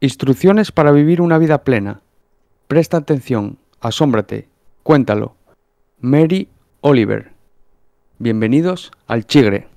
[0.00, 2.02] Instrucciones para vivir una vida plena.
[2.68, 4.46] Presta atención, asómbrate,
[4.82, 5.36] cuéntalo.
[6.00, 6.48] Mary
[6.82, 7.32] Oliver.
[8.18, 9.68] Bienvenidos al Chigre.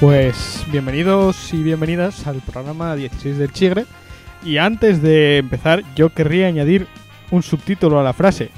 [0.00, 3.86] Pues bienvenidos y bienvenidas al programa 16 del Chigre.
[4.44, 6.86] Y antes de empezar, yo querría añadir
[7.30, 8.50] un subtítulo a la frase.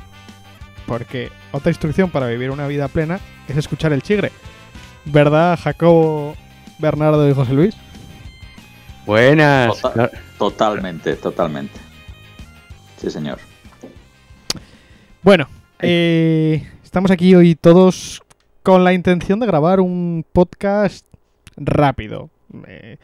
[0.86, 4.32] Porque otra instrucción para vivir una vida plena es escuchar el Chigre.
[5.04, 6.34] ¿Verdad, Jacobo,
[6.78, 7.76] Bernardo y José Luis?
[9.06, 9.80] Buenas.
[9.80, 11.78] Total- totalmente, totalmente.
[13.00, 13.38] Sí, señor.
[15.22, 18.22] Bueno, eh, estamos aquí hoy todos
[18.62, 21.06] con la intención de grabar un podcast
[21.58, 22.30] rápido,
[22.66, 22.98] eh,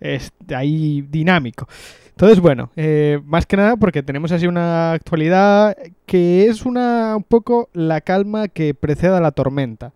[0.00, 1.68] es ahí dinámico.
[2.10, 5.76] Entonces, bueno, eh, más que nada porque tenemos así una actualidad
[6.06, 9.92] que es una un poco la calma que precede a la tormenta.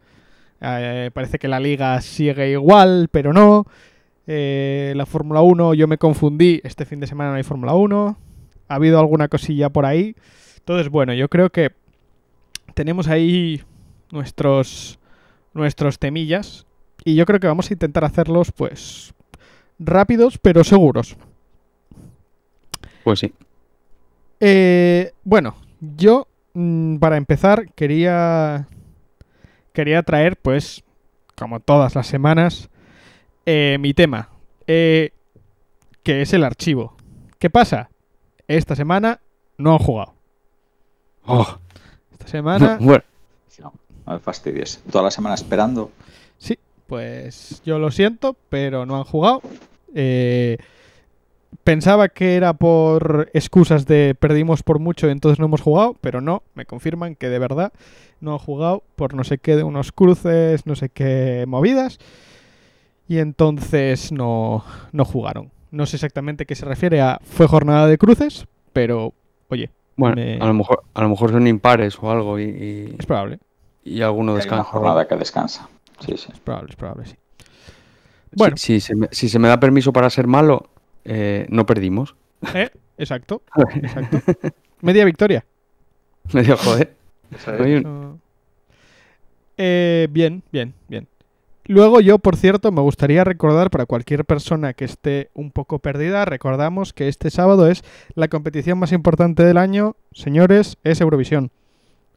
[0.60, 3.66] Eh, parece que la liga sigue igual, pero no.
[4.26, 8.16] La Fórmula 1, yo me confundí, este fin de semana no hay Fórmula 1.
[8.68, 10.14] Ha habido alguna cosilla por ahí.
[10.58, 11.72] Entonces, bueno, yo creo que
[12.74, 13.62] tenemos ahí
[14.12, 15.00] nuestros
[15.52, 16.64] nuestros temillas
[17.04, 19.14] y yo creo que vamos a intentar hacerlos pues
[19.78, 21.16] rápidos pero seguros.
[23.04, 23.32] Pues sí.
[24.40, 28.66] Eh, bueno, yo mm, para empezar quería
[29.72, 30.82] quería traer pues
[31.36, 32.68] como todas las semanas
[33.46, 34.28] eh, mi tema
[34.66, 35.12] eh,
[36.02, 36.96] que es el archivo.
[37.38, 37.90] ¿Qué pasa?
[38.48, 39.20] Esta semana
[39.58, 40.14] no han jugado.
[41.24, 41.58] Oh,
[42.12, 43.04] Esta semana bueno,
[43.60, 43.72] No,
[44.06, 44.82] no me fastidies.
[44.90, 45.90] Toda la semana esperando.
[46.90, 49.40] Pues yo lo siento, pero no han jugado.
[49.94, 50.58] Eh,
[51.62, 56.20] pensaba que era por excusas de perdimos por mucho y entonces no hemos jugado, pero
[56.20, 57.72] no, me confirman que de verdad
[58.20, 61.98] no han jugado por no sé qué de unos cruces, no sé qué movidas.
[63.08, 65.52] Y entonces no, no jugaron.
[65.70, 69.12] No sé exactamente qué se refiere a fue jornada de cruces, pero
[69.48, 72.96] oye, bueno, Me- a, lo mejor, a lo mejor son impares o algo y, y,
[72.98, 73.38] es probable.
[73.84, 74.64] y alguno Hay una descansa.
[74.64, 75.68] jornada que descansa.
[76.00, 76.28] Sí, sí.
[76.32, 77.12] Es probable, es probable, sí.
[77.12, 78.56] Si- Bueno.
[78.56, 80.70] si, se me, si se me da permiso para ser malo,
[81.04, 82.14] eh, no perdimos.
[82.54, 82.70] ¿Eh?
[82.98, 83.42] Exacto,
[83.74, 84.18] exacto.
[84.82, 85.44] Media victoria.
[86.32, 86.94] Me dio joder.
[89.56, 91.06] Eh, bien, bien, bien.
[91.66, 96.24] Luego yo, por cierto, me gustaría recordar para cualquier persona que esté un poco perdida,
[96.24, 97.84] recordamos que este sábado es
[98.14, 101.50] la competición más importante del año, señores, es Eurovisión.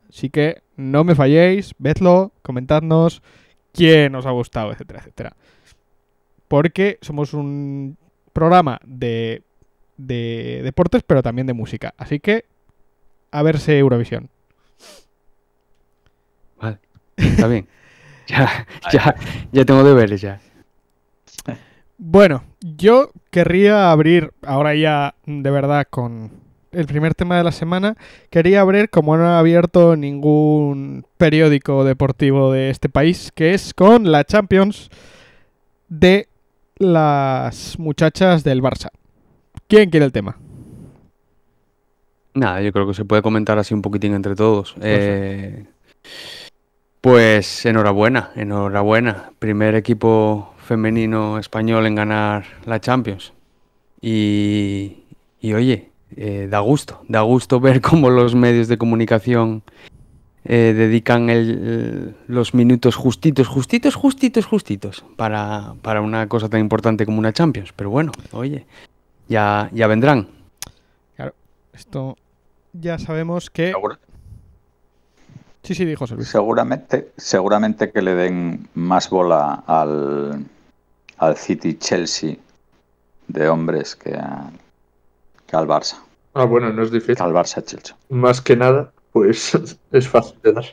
[0.10, 3.22] Así que no me falléis, vedlo, comentadnos
[3.73, 5.35] quién os ha gustado, etcétera, etcétera.
[6.47, 7.97] Porque somos un
[8.31, 9.41] programa de,
[9.97, 11.94] de deportes, pero también de música.
[11.97, 12.45] Así que
[13.31, 14.29] a verse Eurovisión.
[16.59, 16.79] Vale,
[17.17, 17.67] está bien.
[18.25, 19.16] Ya, ya,
[19.51, 20.40] ya tengo deberes ya.
[21.97, 26.31] Bueno, yo querría abrir ahora ya de verdad con
[26.73, 27.95] el primer tema de la semana.
[28.29, 34.11] Quería abrir como no ha abierto ningún periódico deportivo de este país, que es con
[34.11, 34.89] la Champions
[35.89, 36.28] de
[36.78, 38.89] las muchachas del Barça.
[39.67, 40.38] ¿Quién quiere el tema?
[42.34, 44.75] Nada, yo creo que se puede comentar así un poquitín entre todos.
[44.81, 45.66] Eh,
[47.00, 49.31] pues enhorabuena, enhorabuena.
[49.40, 53.34] Primer equipo femenino español en ganar la Champions.
[54.01, 55.03] Y,
[55.40, 59.63] y oye, eh, da gusto, da gusto ver cómo los medios de comunicación
[60.46, 67.05] eh, dedican el- los minutos justitos, justitos, justitos, justitos para, para una cosa tan importante
[67.05, 67.72] como una Champions.
[67.76, 68.66] Pero bueno, oye,
[69.29, 70.28] ya, ya vendrán.
[71.73, 72.17] Esto
[72.73, 73.67] ya sabemos que...
[73.72, 73.99] Segura-
[75.64, 76.28] Sí, sí, dijo Luis.
[76.28, 80.46] Seguramente, seguramente que le den más bola al,
[81.17, 82.35] al City Chelsea
[83.29, 84.52] de hombres que, a-
[85.53, 85.97] que al Barça.
[86.34, 87.23] Ah, bueno, no es Que difícil.
[87.23, 87.96] al Barça Chelsea.
[88.09, 89.53] Más que nada, pues
[89.91, 90.66] es fácil de dar.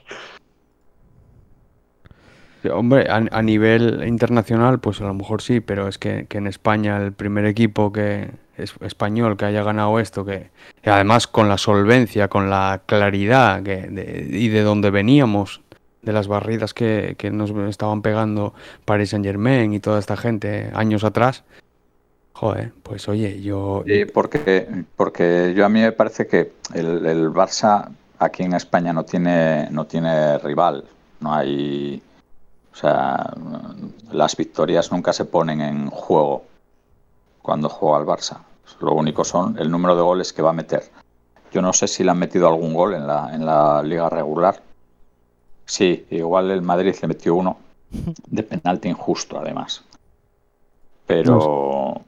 [2.72, 6.46] Hombre, a, a nivel internacional, pues a lo mejor sí, pero es que, que en
[6.46, 10.50] España el primer equipo que es español que haya ganado esto, que,
[10.82, 15.62] que además con la solvencia, con la claridad que, de- y de donde veníamos,
[16.02, 18.52] de las barridas que, que nos estaban pegando
[18.86, 21.44] Paris Saint Germain y toda esta gente años atrás.
[22.40, 23.84] Joder, pues oye, yo...
[23.86, 28.94] Sí, porque, porque yo a mí me parece que el, el Barça aquí en España
[28.94, 30.82] no tiene, no tiene rival.
[31.20, 32.02] No hay.
[32.72, 33.34] O sea,
[34.10, 36.44] las victorias nunca se ponen en juego
[37.42, 38.38] cuando juega el Barça.
[38.80, 40.84] Lo único son el número de goles que va a meter.
[41.52, 44.62] Yo no sé si le han metido algún gol en la, en la liga regular.
[45.66, 47.58] Sí, igual el Madrid le metió uno
[47.90, 49.84] de penalti injusto, además.
[51.06, 52.00] Pero,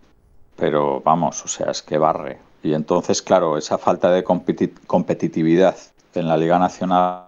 [0.62, 2.38] pero vamos, o sea, es que barre.
[2.62, 5.74] Y entonces, claro, esa falta de competi- competitividad
[6.14, 7.24] en la Liga Nacional,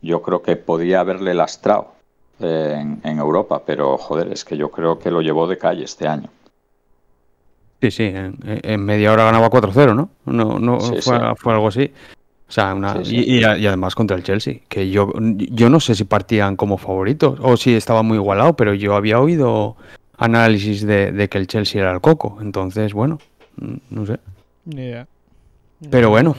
[0.00, 1.88] yo creo que podía haberle lastrado
[2.38, 6.06] en, en Europa, pero joder, es que yo creo que lo llevó de calle este
[6.06, 6.28] año.
[7.80, 10.10] Sí, sí, en, en media hora ganaba 4-0, ¿no?
[10.24, 11.24] No, no Sí, fue, sí.
[11.38, 11.90] fue algo así.
[12.48, 13.16] O sea, una, Sí.
[13.26, 17.40] Y, y además contra el Chelsea, que yo, yo no sé si partían como favoritos
[17.42, 19.74] o si estaba muy igualado, pero yo había oído
[20.24, 22.38] análisis de, de que el Chelsea era el coco.
[22.40, 23.18] Entonces, bueno,
[23.56, 24.18] mm, no sé.
[24.64, 25.06] Ni idea.
[25.90, 26.36] Pero bueno.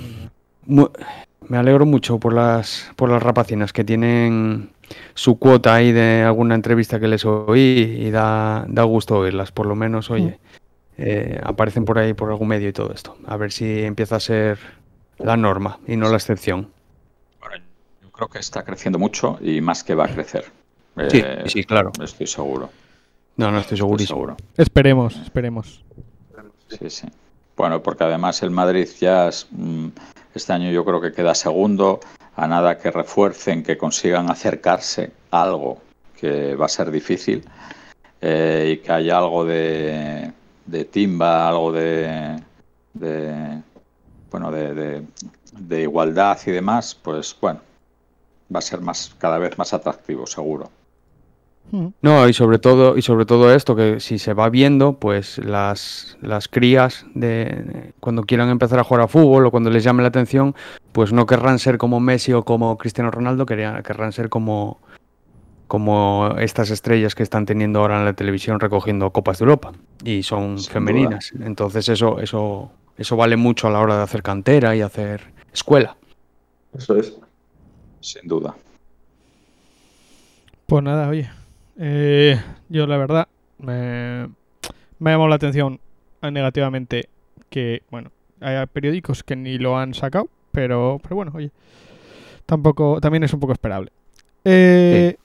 [0.65, 4.69] Me alegro mucho por las, por las rapacinas que tienen
[5.13, 9.51] su cuota ahí de alguna entrevista que les oí y da, da gusto oírlas.
[9.51, 10.39] Por lo menos, oye,
[10.97, 13.17] eh, aparecen por ahí por algún medio y todo esto.
[13.27, 14.57] A ver si empieza a ser
[15.19, 16.69] la norma y no la excepción.
[17.41, 17.63] Bueno,
[18.01, 20.45] yo creo que está creciendo mucho y más que va a crecer.
[21.09, 21.91] Sí, Eh, sí, claro.
[22.01, 22.69] Estoy seguro.
[23.37, 24.15] No, no estoy segurísimo.
[24.17, 24.37] seguro.
[24.57, 25.83] Esperemos, esperemos.
[26.67, 27.07] Sí, sí.
[27.55, 29.87] Bueno, porque además el Madrid ya es, mm,
[30.33, 31.99] este año yo creo que queda segundo,
[32.35, 35.79] a nada que refuercen, que consigan acercarse a algo
[36.19, 37.43] que va a ser difícil
[38.21, 40.31] eh, y que haya algo de,
[40.65, 42.41] de timba, algo de,
[42.93, 43.61] de
[44.31, 45.07] bueno, de, de-
[45.55, 47.59] de igualdad y demás, pues bueno,
[48.53, 50.71] va a ser más cada vez más atractivo, seguro.
[52.03, 56.17] No, y sobre todo, y sobre todo esto, que si se va viendo, pues las,
[56.21, 60.09] las crías de cuando quieran empezar a jugar a fútbol o cuando les llame la
[60.09, 60.53] atención,
[60.91, 64.77] pues no querrán ser como Messi o como Cristiano Ronaldo, querían- querrán ser como,
[65.67, 69.71] como estas estrellas que están teniendo ahora en la televisión recogiendo copas de Europa
[70.03, 71.31] y son Sin femeninas.
[71.39, 75.21] Entonces eso, eso, eso vale mucho a la hora de hacer cantera y hacer
[75.51, 75.95] escuela.
[76.77, 77.17] Eso es.
[77.99, 78.53] Sin duda.
[80.67, 81.31] Pues nada, oye.
[81.79, 82.39] Eh,
[82.69, 83.27] yo la verdad
[83.59, 84.29] me,
[84.99, 85.79] me ha llamado la atención
[86.21, 87.09] negativamente
[87.49, 88.11] que, bueno,
[88.41, 91.51] hay periódicos que ni lo han sacado, pero, pero bueno, oye.
[92.45, 93.91] Tampoco, también es un poco esperable.
[94.43, 95.15] Eh,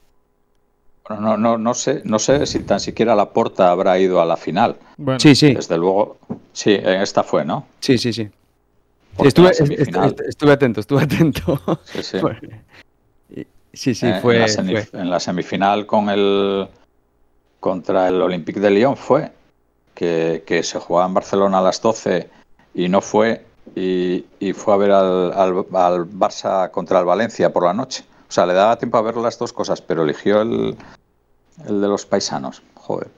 [1.07, 4.25] Bueno, no, no, no sé, no sé si tan siquiera la Porta habrá ido a
[4.25, 4.77] la final.
[4.97, 6.17] Bueno, Sí, sí, Desde luego,
[6.53, 7.67] sí, en esta fue, ¿no?
[7.79, 8.29] sí, sí, sí.
[9.21, 11.59] Estuve, estuve atento, estuve atento.
[11.85, 12.17] sí, sí.
[13.73, 14.99] Sí, sí, Eh, en, fue, la semif- fue.
[15.01, 16.67] en la semifinal con el
[17.59, 19.31] contra el Olympique de Lyon fue
[19.93, 22.29] que, que se jugaba en Barcelona a las 12
[22.73, 23.45] y no fue
[23.75, 28.03] y, y fue a ver al, al, al Barça contra el Valencia por la noche.
[28.27, 30.75] O sea, le daba tiempo a ver las dos cosas, pero eligió el,
[31.67, 32.61] el de los paisanos.
[32.75, 33.09] Joder.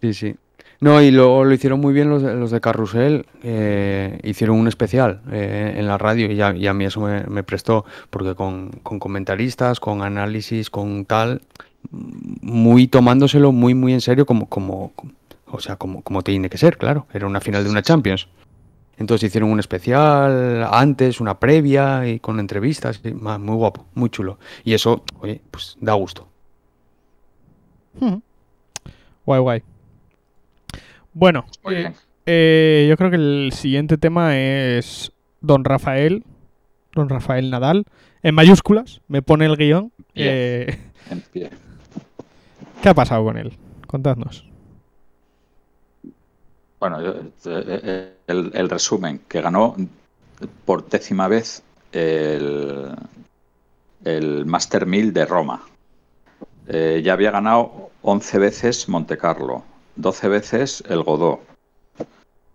[0.00, 0.36] Sí, sí.
[0.80, 3.26] No, y lo, lo hicieron muy bien los, de- los de Carrusel.
[3.42, 7.42] eh, hicieron un especial eh, en la radio y a, y a mí eso me,
[7.42, 11.40] prestó, porque con, con comentaristas, con análisis, con tal,
[11.90, 14.92] muy tomándoselo muy, muy en serio, como, como,
[15.46, 17.06] o sea, como, como tiene que ser, claro.
[17.12, 18.28] Era una final de una Champions.
[18.98, 24.08] Entonces hicieron un especial antes, una previa y con entrevistas, y, ma, muy guapo, muy
[24.10, 24.38] chulo.
[24.64, 26.26] Y eso, oye, pues da gusto.
[28.00, 28.16] mm.
[29.26, 29.62] guay, guay.
[31.18, 31.46] Bueno,
[32.26, 36.24] eh, yo creo que el siguiente tema es Don Rafael,
[36.94, 37.84] Don Rafael Nadal,
[38.22, 39.92] en mayúsculas, me pone el guion.
[40.14, 40.28] Bien.
[40.30, 40.78] Eh,
[41.10, 41.50] En pie.
[42.82, 43.56] ¿Qué ha pasado con él?
[43.86, 44.44] Contadnos.
[46.80, 49.74] Bueno, eh, eh, el, el resumen, que ganó
[50.66, 52.94] por décima vez el,
[54.04, 55.62] el Master 1000 de Roma.
[56.68, 59.64] Eh, ya había ganado 11 veces Monte Carlo,
[59.96, 61.40] 12 veces el Godó.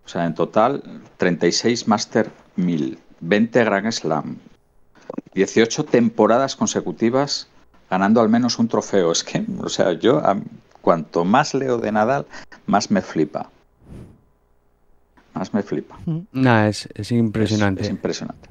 [0.06, 0.84] O sea, en total
[1.18, 4.38] 36 Master 1000, 20 Grand Slam,
[5.34, 7.48] 18 temporadas consecutivas
[7.90, 9.12] ganando al menos un trofeo.
[9.12, 10.38] Es que, o sea, yo a-
[10.82, 12.26] cuanto más leo de Nadal,
[12.66, 13.50] más me flipa.
[15.34, 15.98] Más me flipa.
[16.32, 17.84] Nada, es, es Es- impresionante.
[17.84, 18.50] Es, impresionante.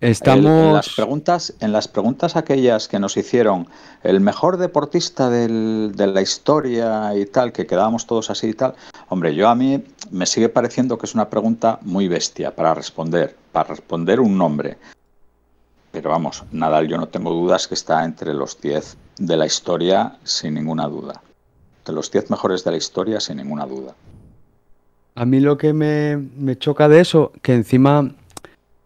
[0.00, 0.44] Estamos.
[0.44, 3.66] El- en, las preguntas, en las preguntas aquellas que nos hicieron,
[4.04, 8.74] el mejor deportista del- de la historia y tal, que quedábamos todos así y tal,
[9.08, 13.36] hombre, yo a mí me sigue pareciendo que es una pregunta muy bestia para responder,
[13.52, 14.78] para responder un nombre.
[15.90, 20.16] pero vamos, Nadal yo no tengo dudas que está entre los 10 de la historia
[20.22, 21.22] sin ninguna duda.
[21.84, 23.94] De los 10 mejores de la historia sin ninguna duda.
[25.16, 28.12] A mí lo que me, me choca de eso, que encima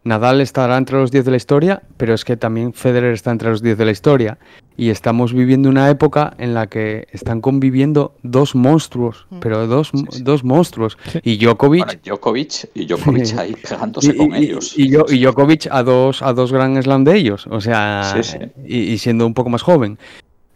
[0.04, 3.50] Nadal estará entre los 10 de la historia, pero es que también Federer está entre
[3.50, 4.38] los 10 de la historia.
[4.76, 9.38] Y estamos viviendo una época en la que están conviviendo dos monstruos, Mm.
[9.38, 10.22] pero dos, Sí, sí.
[10.24, 10.98] dos monstruos.
[11.22, 14.74] Y Djokovic, Bueno, Djokovic y Djokovic ahí pegándose y, con y- ellos.
[14.76, 18.22] y Djo- y Djokovic a dos, a dos Grand Slam de ellos, o sea, Sí,
[18.24, 18.38] sí.
[18.66, 19.98] Y, y siendo un poco más joven.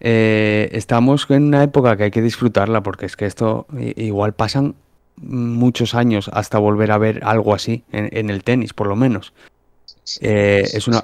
[0.01, 4.75] Eh, estamos en una época que hay que disfrutarla porque es que esto igual pasan
[5.21, 9.33] muchos años hasta volver a ver algo así en, en el tenis, por lo menos.
[10.21, 11.03] Eh, es una-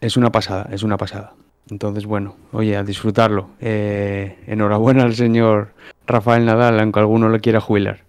[0.00, 1.34] es una pasada, es una pasada.
[1.70, 3.48] Entonces, bueno, oye, a disfrutarlo.
[3.60, 5.72] Eh, enhorabuena al señor
[6.06, 8.00] Rafael Nadal, aunque alguno le quiera jubilar.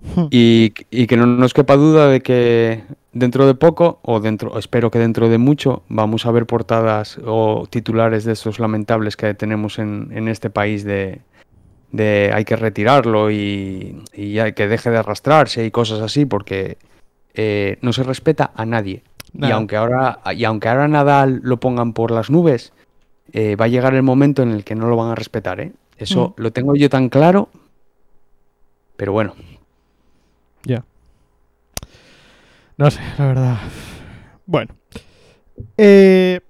[0.30, 4.90] Y, y que no nos quepa duda de que dentro de poco, o dentro, espero
[4.90, 9.78] que dentro de mucho, vamos a ver portadas o titulares de estos lamentables que tenemos
[9.78, 11.20] en, en este país de,
[11.92, 16.78] de hay que retirarlo y, y hay que deje de arrastrarse y cosas así, porque
[17.34, 19.02] eh, no se respeta a nadie.
[19.34, 22.72] Y aunque ahora, y aunque ahora Nadal lo pongan por las nubes,
[23.32, 25.72] eh, va a llegar el momento en el que no lo van a respetar, ¿eh?
[25.98, 27.48] Eso lo tengo yo tan claro.
[28.96, 29.34] Pero bueno,
[32.78, 33.56] No sé, la verdad.
[34.46, 34.74] Bueno.
[35.76, 36.40] Eh,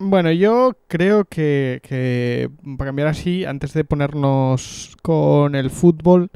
[0.00, 6.30] bueno, yo creo que, que para cambiar así, antes de ponernos con el fútbol,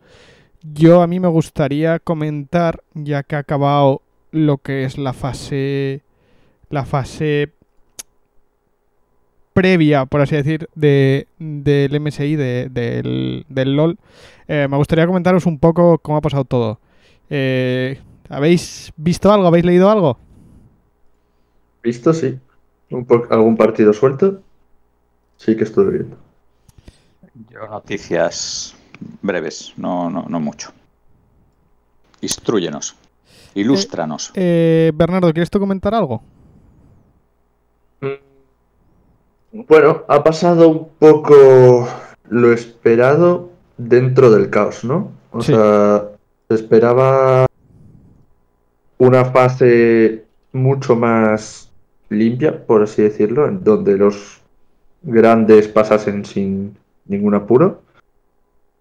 [0.62, 4.02] yo a mí me gustaría comentar, ya que ha acabado
[4.32, 6.02] lo que es la fase,
[6.70, 7.52] la fase
[9.52, 13.98] previa, por así decir, de, del MSI, de- del, del LOL,
[14.48, 16.80] eh, me gustaría comentaros un poco cómo ha pasado todo.
[17.30, 19.46] Eh, ¿Habéis visto algo?
[19.46, 20.18] ¿Habéis leído algo?
[21.84, 22.40] Visto, sí.
[23.30, 24.40] ¿Algún partido suelto?
[25.36, 26.16] Sí que estuve viendo.
[27.50, 28.74] Yo noticias
[29.22, 30.70] breves, no, no, no mucho.
[32.20, 32.94] Instruyenos,
[33.54, 34.30] ilústranos.
[34.34, 36.22] Eh, Bernardo, ¿quieres tú comentar algo?
[39.52, 41.88] Bueno, ha pasado un poco
[42.28, 45.12] lo esperado dentro del caos, ¿no?
[45.30, 45.52] O Sí.
[45.52, 46.08] sea,
[46.48, 47.46] se esperaba
[48.98, 51.70] una fase mucho más
[52.14, 54.40] limpia, por así decirlo, en donde los
[55.02, 57.82] grandes pasasen sin ningún apuro.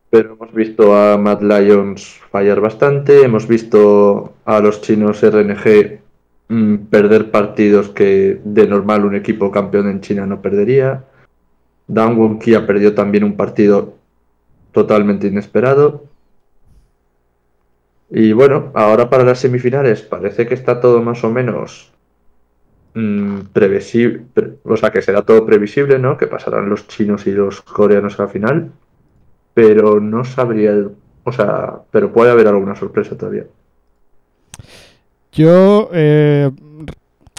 [0.09, 5.99] Pero hemos visto a Mad Lions fallar bastante, hemos visto a los chinos RNG
[6.49, 11.03] mm, perder partidos que de normal un equipo campeón en China no perdería.
[11.87, 13.95] Dan Kia perdió también un partido
[14.71, 16.05] totalmente inesperado.
[18.09, 21.92] Y bueno, ahora para las semifinales parece que está todo más o menos
[22.93, 26.17] mm, previsible, pre- o sea que será todo previsible, ¿no?
[26.17, 28.71] Que pasarán los chinos y los coreanos a la final,
[29.53, 30.73] pero no sabría,
[31.23, 33.45] o sea, pero puede haber alguna sorpresa todavía.
[35.31, 36.51] Yo, eh,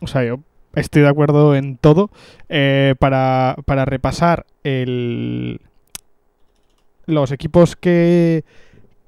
[0.02, 0.40] o sea, yo
[0.74, 2.10] estoy de acuerdo en todo.
[2.48, 5.60] Eh, para, para repasar el,
[7.06, 8.44] los equipos que,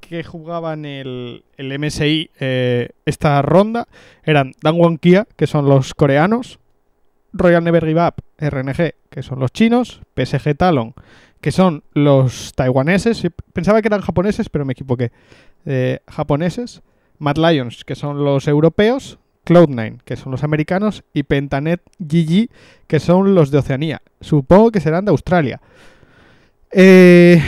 [0.09, 3.89] que jugaban el, el MSI eh, esta ronda
[4.23, 6.59] eran Dangwon Kia, que son los coreanos,
[7.33, 10.95] Royal Never Give Up, RNG, que son los chinos, PSG Talon,
[11.41, 13.27] que son los taiwaneses.
[13.53, 15.13] Pensaba que eran japoneses, pero me equivoqué.
[15.65, 16.83] Eh, japoneses.
[17.19, 22.51] Mad Lions, que son los europeos, Cloud9, que son los americanos, y Pentanet GG,
[22.87, 24.03] que son los de Oceanía.
[24.21, 25.61] Supongo que serán de Australia.
[26.71, 27.43] Eh,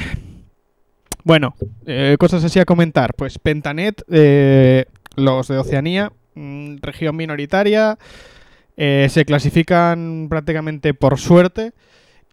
[1.29, 1.55] bueno,
[1.85, 3.13] eh, cosas así a comentar.
[3.15, 7.99] Pues Pentanet, eh, los de Oceanía, mm, región minoritaria,
[8.79, 11.73] eh, se clasifican prácticamente por suerte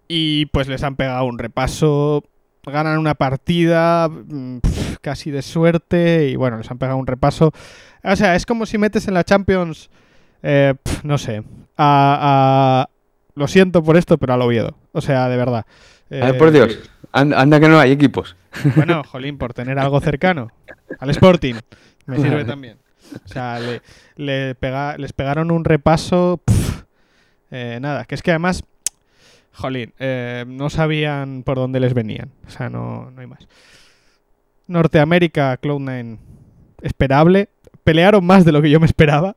[0.08, 2.24] y pues les han pegado un repaso
[2.68, 4.60] ganan una partida mm,
[5.02, 7.52] casi de suerte y bueno, les han pegado un repaso.
[8.02, 9.90] O sea, es como si metes en la Champions,
[10.42, 10.74] eh,
[11.04, 11.44] no sé,
[11.78, 12.90] a, a-
[13.36, 14.78] Lo siento por esto, pero al Oviedo.
[14.94, 15.66] O sea, de verdad.
[16.10, 16.78] Ay, Eh, por Dios,
[17.12, 18.36] anda, anda que no hay equipos.
[18.76, 20.52] Bueno, jolín, por tener algo cercano.
[21.00, 21.56] Al Sporting.
[22.06, 22.78] Me sirve también.
[23.24, 23.82] O sea, le,
[24.16, 26.42] le pega- les pegaron un repaso.
[27.52, 28.64] eh, nada, que es que además,
[29.54, 32.32] jolín, eh, no sabían por dónde les venían.
[32.48, 33.48] O sea, no, no hay más.
[34.68, 36.18] Norteamérica, Cloud9,
[36.82, 37.50] esperable.
[37.84, 39.36] Pelearon más de lo que yo me esperaba.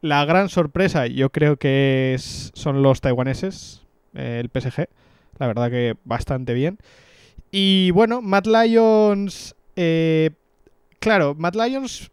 [0.00, 3.82] La gran sorpresa, yo creo que es- son los taiwaneses,
[4.14, 4.88] eh, el PSG.
[5.38, 6.78] La verdad que bastante bien.
[7.50, 9.54] Y bueno, Mad Lions.
[9.76, 10.30] eh,
[11.00, 12.10] claro, Mad Lions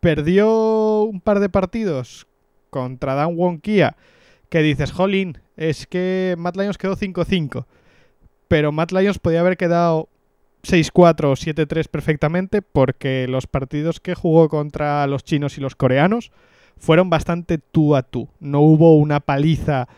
[0.00, 2.26] perdió un par de partidos
[2.70, 3.96] contra Dan Wonkia,
[4.48, 7.64] que dices, jolín, es que Matt Lyons quedó 5-5,
[8.48, 10.08] pero Matt Lyons podía haber quedado
[10.62, 16.32] 6-4 o 7-3 perfectamente porque los partidos que jugó contra los chinos y los coreanos
[16.76, 18.28] fueron bastante tú a tú.
[18.40, 19.88] No hubo una paliza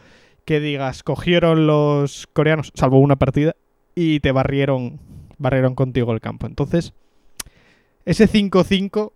[0.49, 3.55] que digas, cogieron los coreanos, salvo una partida,
[3.95, 4.99] y te barrieron,
[5.37, 6.47] barrieron contigo el campo.
[6.47, 6.95] Entonces,
[8.07, 9.13] ese 5-5,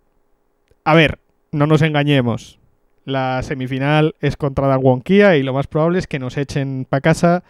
[0.83, 1.17] a ver,
[1.51, 2.59] no nos engañemos.
[3.03, 7.01] La semifinal es contra Dan Wonkia y lo más probable es que nos echen para
[7.01, 7.43] casa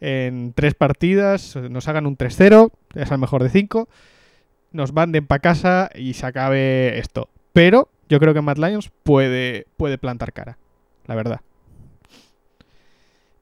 [0.00, 3.86] en tres partidas, nos hagan un 3-0, es al mejor de 5,
[4.72, 7.28] nos manden para casa y se acabe esto.
[7.52, 10.56] Pero yo creo que Matt Lions puede, puede plantar cara,
[11.04, 11.42] la verdad.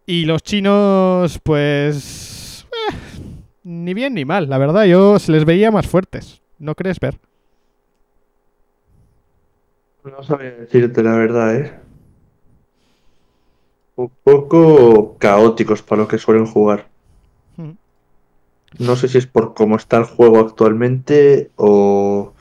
[0.06, 2.66] Y los chinos, pues...
[2.72, 2.94] eh,
[3.62, 6.42] ni bien ni mal, la verdad, yo se les veía más fuertes.
[6.58, 7.18] ¿No crees ver?
[10.04, 11.72] No sabía decirte la verdad, ¿eh?
[13.96, 16.88] Un poco caóticos para lo que suelen jugar.
[17.56, 17.70] Mm.
[18.80, 22.34] No sé si es por cómo está el juego actualmente o,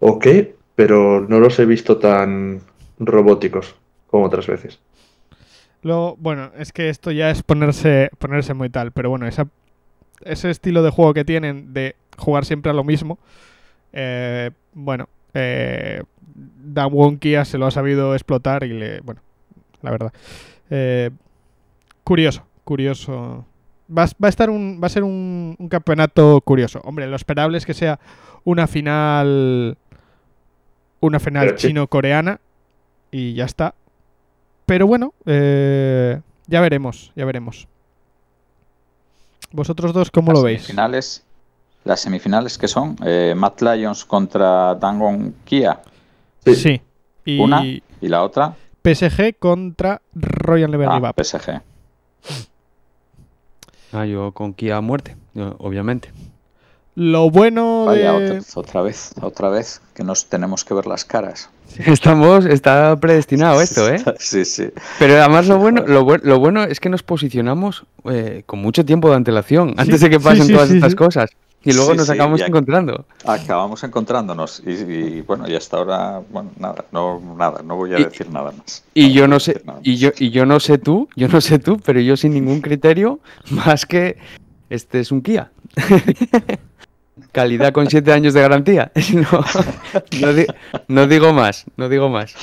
[0.00, 2.62] o qué, pero no los he visto tan
[2.98, 3.76] robóticos
[4.08, 4.80] como otras veces.
[5.84, 9.46] Lo, bueno, es que esto ya es ponerse, ponerse muy tal, pero bueno, esa,
[10.24, 13.18] ese estilo de juego que tienen de jugar siempre a lo mismo,
[13.92, 16.02] eh, bueno, eh,
[16.34, 19.20] Dan Wonkia se lo ha sabido explotar y le, bueno,
[19.82, 20.12] la verdad.
[20.70, 21.10] Eh,
[22.02, 23.44] curioso, curioso.
[23.96, 26.80] Va, a- va a estar un, va a ser un, un campeonato curioso.
[26.84, 28.00] Hombre, lo esperable es que sea
[28.44, 29.76] una final,
[31.00, 32.40] una final chino-coreana
[33.10, 33.74] y ya está.
[34.66, 37.68] Pero bueno, eh, ya veremos, ya veremos.
[39.52, 40.62] ¿Vosotros dos cómo las lo veis?
[40.62, 41.24] Semifinales,
[41.84, 45.80] las semifinales que son eh, Matt Lions contra Dangon Kia
[46.44, 46.54] Sí.
[46.54, 46.80] Sí.
[47.24, 47.64] Y Una.
[47.64, 48.54] y la otra
[48.84, 51.14] PSG contra Royal Never ah.
[51.16, 51.62] PSG.
[53.92, 55.16] Ah, yo con Kia a muerte,
[55.58, 56.12] obviamente.
[56.96, 58.38] Lo bueno Vaya, de...
[58.38, 61.50] otra, otra vez, otra vez, que nos tenemos que ver las caras.
[61.78, 64.02] Estamos, está predestinado esto, ¿eh?
[64.18, 64.68] Sí, sí.
[65.00, 69.10] Pero además lo bueno, lo, lo bueno es que nos posicionamos eh, con mucho tiempo
[69.10, 70.96] de antelación, antes de que pasen sí, todas sí, estas sí.
[70.96, 71.30] cosas.
[71.66, 73.06] Y luego Sí, nos sí, acabamos ya- encontrando.
[73.24, 77.98] Acabamos encontrándonos y, y, bueno, y hasta ahora, bueno, nada, no, nada, no voy a
[77.98, 78.84] Y- decir nada más.
[78.92, 81.80] Y yo no sé, y yo, y yo no sé tú, yo no sé tú,
[81.84, 83.18] pero yo sin ningún criterio,
[83.50, 84.18] más que
[84.70, 85.50] este es un Kia.
[87.32, 88.90] Calidad con siete años de garantía.
[89.14, 89.44] No,
[90.20, 90.46] no di-
[90.88, 92.34] no digo más, no digo más.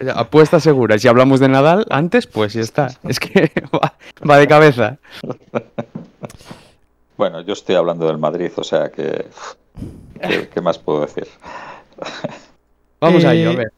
[0.00, 0.98] No, apuesta segura.
[0.98, 2.88] Si hablamos de Nadal antes, pues ya está.
[3.04, 3.94] Es que va,
[4.28, 4.98] va de cabeza.
[7.16, 9.26] Bueno, yo estoy hablando del Madrid, o sea que.
[10.20, 11.26] ¿Qué, qué más puedo decir?
[13.00, 13.72] Vamos a ello, a Eh, ver.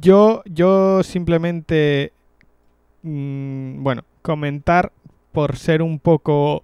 [0.00, 2.12] Yo, yo simplemente,
[3.02, 4.92] mm, bueno, comentar
[5.32, 6.62] por ser un poco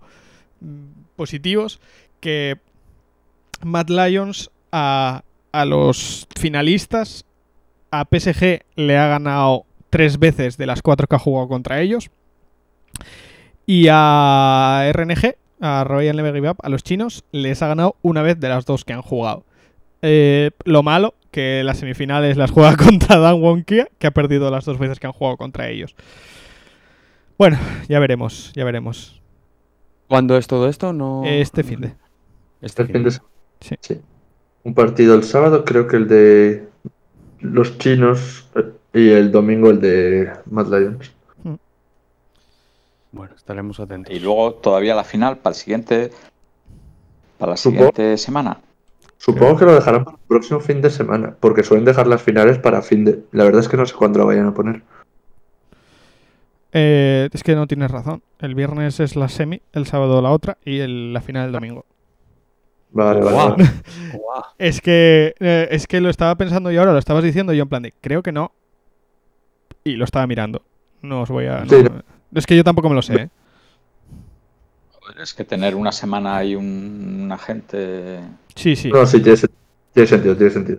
[0.60, 0.84] mm,
[1.16, 1.80] positivos
[2.20, 2.58] que
[3.62, 7.24] Mad Lions a, a los finalistas,
[7.90, 12.10] a PSG le ha ganado tres veces de las cuatro que ha jugado contra ellos
[13.70, 18.20] y a RNG, a Royal Never Give Up, a los chinos, les ha ganado una
[18.20, 19.44] vez de las dos que han jugado.
[20.02, 24.64] Eh, lo malo, que las semifinales las juega contra Dan Wonkia, que ha perdido las
[24.64, 25.94] dos veces que han jugado contra ellos.
[27.38, 29.22] Bueno, ya veremos, ya veremos.
[30.08, 30.92] ¿Cuándo es todo esto?
[30.92, 31.22] No.
[31.24, 31.94] Este fin de.
[32.60, 33.20] Este fin de
[33.60, 34.00] Sí.
[34.64, 36.68] Un partido el sábado, creo que el de
[37.40, 41.12] los chinos eh, y el domingo el de Mad Lions.
[43.12, 44.14] Bueno, estaremos atentos.
[44.14, 46.10] Y luego todavía la final para el siguiente.
[47.38, 48.60] Para la Supongo- siguiente semana.
[49.18, 52.58] Supongo que lo dejarán para el próximo fin de semana, porque suelen dejar las finales
[52.58, 53.22] para fin de.
[53.32, 54.82] La verdad es que no sé cuándo lo vayan a poner.
[56.72, 58.22] Eh, es que no tienes razón.
[58.38, 61.84] El viernes es la semi, el sábado la otra y el- la final el domingo.
[62.92, 63.64] Vale, vale.
[64.59, 67.68] Es que, eh, es que lo estaba pensando yo ahora, lo estabas diciendo yo en
[67.68, 68.53] plan de, creo que no.
[69.85, 70.62] Y lo estaba mirando.
[71.03, 71.64] No os voy a...
[71.66, 71.83] Sí.
[71.83, 72.03] no-
[72.38, 73.29] es que yo tampoco me lo sé, ¿eh?
[75.00, 78.20] Joder, Es que tener una semana y un, una gente.
[78.55, 78.90] Sí, sí.
[78.90, 79.50] No, sí, tiene, sen-
[79.94, 80.79] tiene sentido, tiene sentido.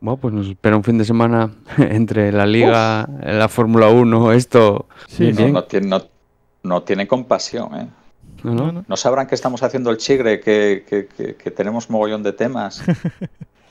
[0.00, 4.86] Bueno, pues nos espera un fin de semana entre la Liga, la Fórmula 1, esto.
[5.06, 5.52] Sí, bien, No, bien.
[5.54, 6.02] no, tiene, no,
[6.64, 7.88] no tiene compasión, ¿eh?
[8.44, 8.96] ¿No?
[8.96, 12.82] sabrán que estamos haciendo el chigre, que, que- que- que tenemos mogollón de temas.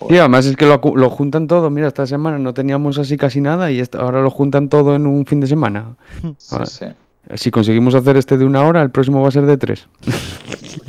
[0.09, 1.71] Sí, además es que lo, lo juntan todo.
[1.71, 5.07] Mira, esta semana no teníamos así casi nada y esta- ahora lo juntan todo en
[5.07, 5.95] un fin de semana.
[6.37, 6.85] Sí, sí.
[7.33, 9.87] Si conseguimos hacer este de una hora, el próximo va a ser de tres.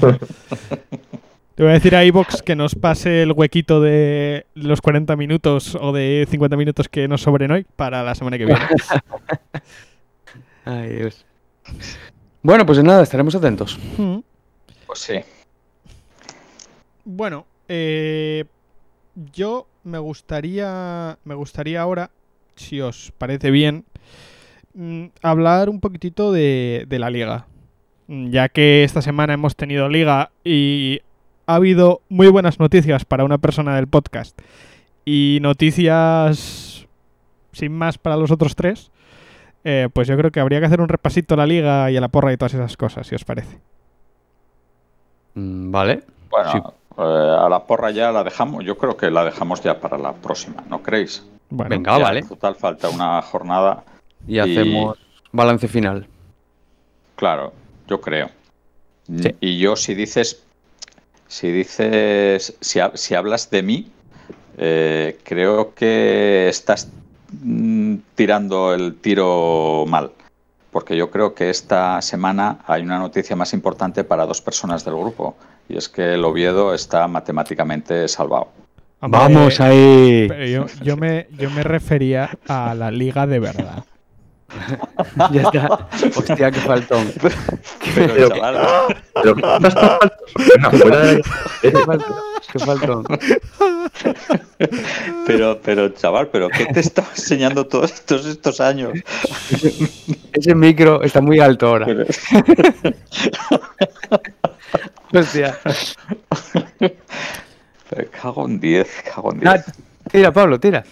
[1.54, 5.74] Te voy a decir a iVox que nos pase el huequito de los 40 minutos
[5.80, 8.60] o de 50 minutos que nos sobren hoy para la semana que viene.
[10.66, 11.24] Ay, Dios.
[12.42, 13.78] Bueno, pues nada, estaremos atentos.
[13.96, 14.18] Mm.
[14.86, 15.14] Pues sí.
[17.04, 18.44] Bueno, eh,
[19.32, 22.10] yo me gustaría, me gustaría ahora,
[22.56, 23.84] si os parece bien,
[24.74, 27.46] mm, hablar un poquitito de, de la liga.
[28.06, 31.00] Mm, Ya que esta semana hemos tenido liga y
[31.46, 34.38] ha habido muy buenas noticias para una persona del podcast
[35.04, 36.86] y noticias
[37.52, 38.90] sin más para los otros tres,
[39.64, 42.00] eh, pues yo creo que habría que hacer un repasito a la liga y a
[42.00, 43.58] la porra y todas esas cosas, si os parece.
[45.34, 46.02] Mm, Vale.
[46.30, 46.58] Bueno, Sí.
[46.98, 48.64] eh, a la porra ya la dejamos.
[48.64, 51.24] Yo creo que la dejamos ya para la próxima, ¿no creéis?
[51.50, 52.22] Bueno, Venga, Ya, vale.
[52.22, 53.84] Total falta una jornada.
[54.26, 54.98] Y hacemos
[55.32, 56.06] balance final.
[57.16, 57.52] Claro,
[57.86, 58.28] yo creo.
[59.16, 59.34] Sí.
[59.40, 60.42] Y yo si dices,
[61.26, 63.90] si dices, si, ha- si hablas de mí,
[64.58, 66.90] eh, creo que estás
[67.30, 70.10] mm, tirando el tiro mal.
[70.70, 74.94] Porque yo creo que esta semana hay una noticia más importante para dos personas del
[74.96, 75.36] grupo.
[75.68, 78.48] Y es que el Oviedo está matemáticamente salvado.
[79.00, 80.26] hombre, Vamos ahí.
[80.28, 83.84] Pero yo, yo me, yo me refería a la liga de verdad.
[85.30, 85.88] ya está.
[86.16, 87.12] Hostia, qué faltón.
[87.94, 88.58] Pero, Pero- chaval,
[89.22, 89.42] Pero ¿qué
[92.52, 93.04] Qué faltón.
[95.26, 98.92] Pero, pero, chaval, pero ¿qué te estaba enseñando todos estos, estos años?
[100.32, 101.86] Ese micro está muy alto ahora.
[101.86, 102.04] Pero-
[105.12, 105.58] Hostia.
[106.80, 109.64] Me cago en 10, cago en Ah, 10.
[110.12, 110.84] tira, Pablo, tira.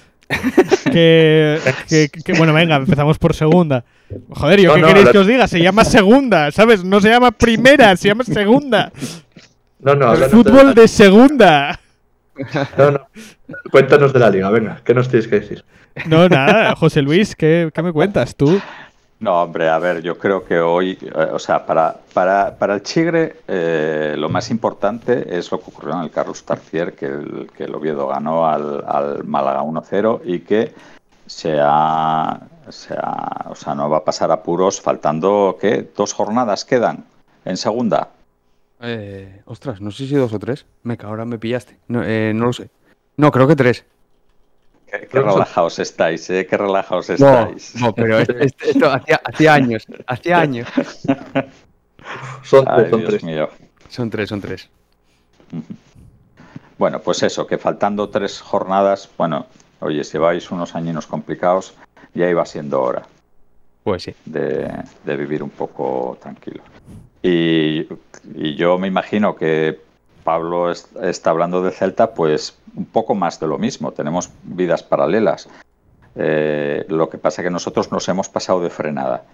[0.93, 3.85] Que, que- que- bueno, venga, empezamos por segunda.
[4.31, 5.49] Joder, ¿yo No, qué no, queréis la- que os diga?
[5.49, 6.85] Se llama segunda, ¿sabes?
[6.85, 8.93] No se llama primera, se llama segunda.
[9.81, 10.83] No, no, El fútbol de...
[10.83, 11.79] de segunda.
[12.77, 13.01] No, no.
[13.71, 15.65] Cuéntanos de la liga, venga, ¿qué nos tienes que decir?
[16.07, 18.61] No, nada, José Luis, ¿qué, qué me cuentas tú?
[19.19, 22.83] No, hombre, a ver, yo creo que hoy, eh, o sea, para, para, para el
[22.83, 27.49] Chigre, eh, lo más importante es lo que ocurrió en el Carlos Tartier, que el,
[27.57, 30.75] que el Oviedo ganó al, al Málaga 1-0 y que
[31.25, 35.89] se ha, se ha- o sea, no va a pasar apuros faltando, ¿qué?
[35.97, 37.05] Dos jornadas quedan
[37.47, 38.09] en segunda.
[38.87, 40.65] Eh, ostras, no sé si dos o tres.
[40.83, 41.79] Me ahora me pillaste.
[41.89, 42.71] No, eh, no lo sé.
[43.17, 43.85] No, creo que tres.
[44.91, 46.47] Qué, qué relajados estáis, ¿eh?
[46.47, 47.75] Qué relajados estáis.
[47.81, 49.87] no, pero es- es- esto hacía, hacía años.
[50.07, 50.69] Hacía años.
[52.45, 53.25] Son Ay, tres, son Dios tres.
[53.25, 53.49] mío.
[53.89, 54.69] Son tres, son tres.
[56.79, 59.47] Bueno, pues eso, que faltando tres jornadas, bueno,
[59.81, 61.75] oye, si vais unos añinos complicados,
[62.15, 63.03] ya iba siendo hora
[63.83, 64.15] Pues sí.
[64.25, 64.71] de,
[65.05, 66.63] de vivir un poco tranquilo.
[67.29, 67.89] Y,
[68.57, 69.81] yo me imagino que
[70.23, 73.93] Pablo es- está hablando de Celta, pues un poco más de lo mismo.
[73.93, 75.49] Tenemos vidas paralelas.
[76.15, 79.25] Eh, lo que pasa que nosotros nos hemos pasado de frenada,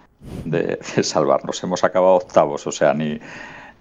[0.43, 1.63] de, de salvarnos.
[1.63, 3.19] Hemos acabado octavos, o sea, ni,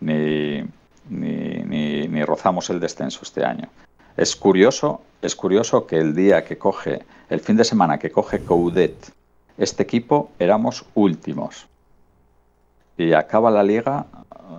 [0.00, 0.62] ni,
[1.08, 3.68] ni, ni, ni rozamos el descenso este año.
[4.16, 8.40] Es curioso, es curioso que el día que coge, el fin de semana que coge
[8.40, 8.94] Coudet,
[9.56, 11.66] este equipo éramos últimos.
[12.96, 14.06] Y acaba la liga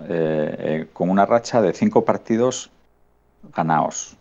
[0.08, 2.70] eh, eh, con una racha de cinco partidos
[3.56, 4.16] ganados.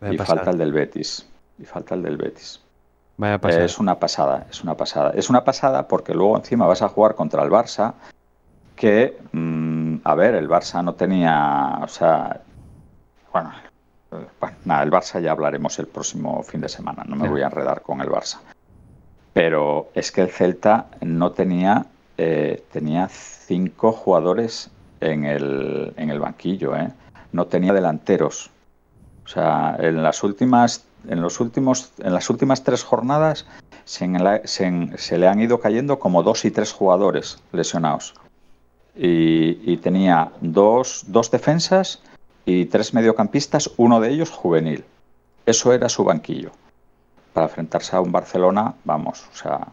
[0.00, 0.38] Y pasada.
[0.40, 1.26] falta el del Betis.
[1.58, 2.60] Y falta el del Betis.
[3.16, 3.64] Vaya pasada.
[3.64, 5.12] Es una pasada, es una pasada.
[5.14, 7.94] Es una pasada porque luego encima vas a jugar contra el Barça,
[8.74, 12.40] que, mm, a ver, el Barça no tenía, o sea,
[13.32, 13.52] bueno,
[14.12, 17.42] eh, bueno, nada, el Barça ya hablaremos el próximo fin de semana, no me voy
[17.42, 18.38] a enredar con el Barça.
[19.32, 21.86] Pero es que el Celta no tenía,
[22.18, 24.70] eh, tenía cinco jugadores
[25.00, 26.92] en el, en el banquillo, ¿eh?
[27.32, 28.50] no tenía delanteros.
[29.24, 33.46] O sea, en las últimas, en los últimos, en las últimas tres jornadas
[33.84, 38.14] se, le han ido cayendo como dos y tres jugadores lesionados.
[38.94, 42.02] Y, y tenía dos, dos defensas
[42.44, 44.84] y tres mediocampistas, uno de ellos juvenil.
[45.46, 46.50] Eso era su banquillo.
[47.32, 49.68] Para enfrentarse a un Barcelona, vamos, o sea.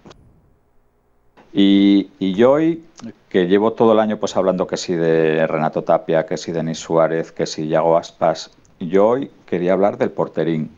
[1.52, 2.84] Y, yo hoy,
[3.28, 6.60] que llevo todo el año pues hablando que sí de Renato Tapia, que sí de
[6.60, 10.72] Denis Suárez, que sí Yago Aspas, yo hoy quería hablar del porterín.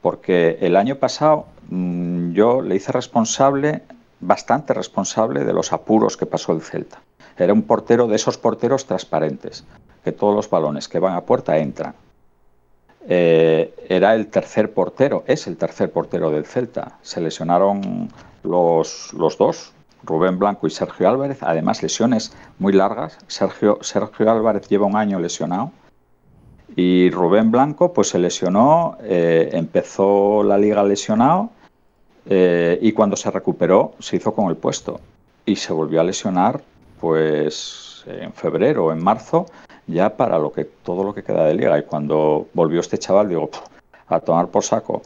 [0.00, 3.82] Porque el año pasado mm, yo le hice responsable,
[4.20, 7.02] bastante responsable, de los apuros que pasó el Celta.
[7.36, 9.64] Era un portero de esos porteros transparentes,
[10.04, 11.94] que todos los balones que van a puerta entran.
[13.08, 16.98] Eh, era el tercer portero, es el tercer portero del Celta.
[17.02, 18.08] Se lesionaron
[18.42, 19.72] los dos,
[20.06, 23.18] Rubén Blanco y Sergio Álvarez, además lesiones muy largas.
[23.26, 25.72] Sergio, Sergio Álvarez lleva un año lesionado
[26.76, 31.50] Y Rubén Blanco pues se lesionó, eh, empezó la liga lesionado
[32.26, 35.00] eh, y cuando se recuperó se hizo con el puesto
[35.44, 36.62] y se volvió a lesionar
[37.00, 39.46] pues en febrero o en marzo
[39.86, 41.78] ya para lo que todo lo que queda de liga.
[41.78, 43.50] Y cuando volvió este chaval digo
[44.08, 45.02] a tomar por saco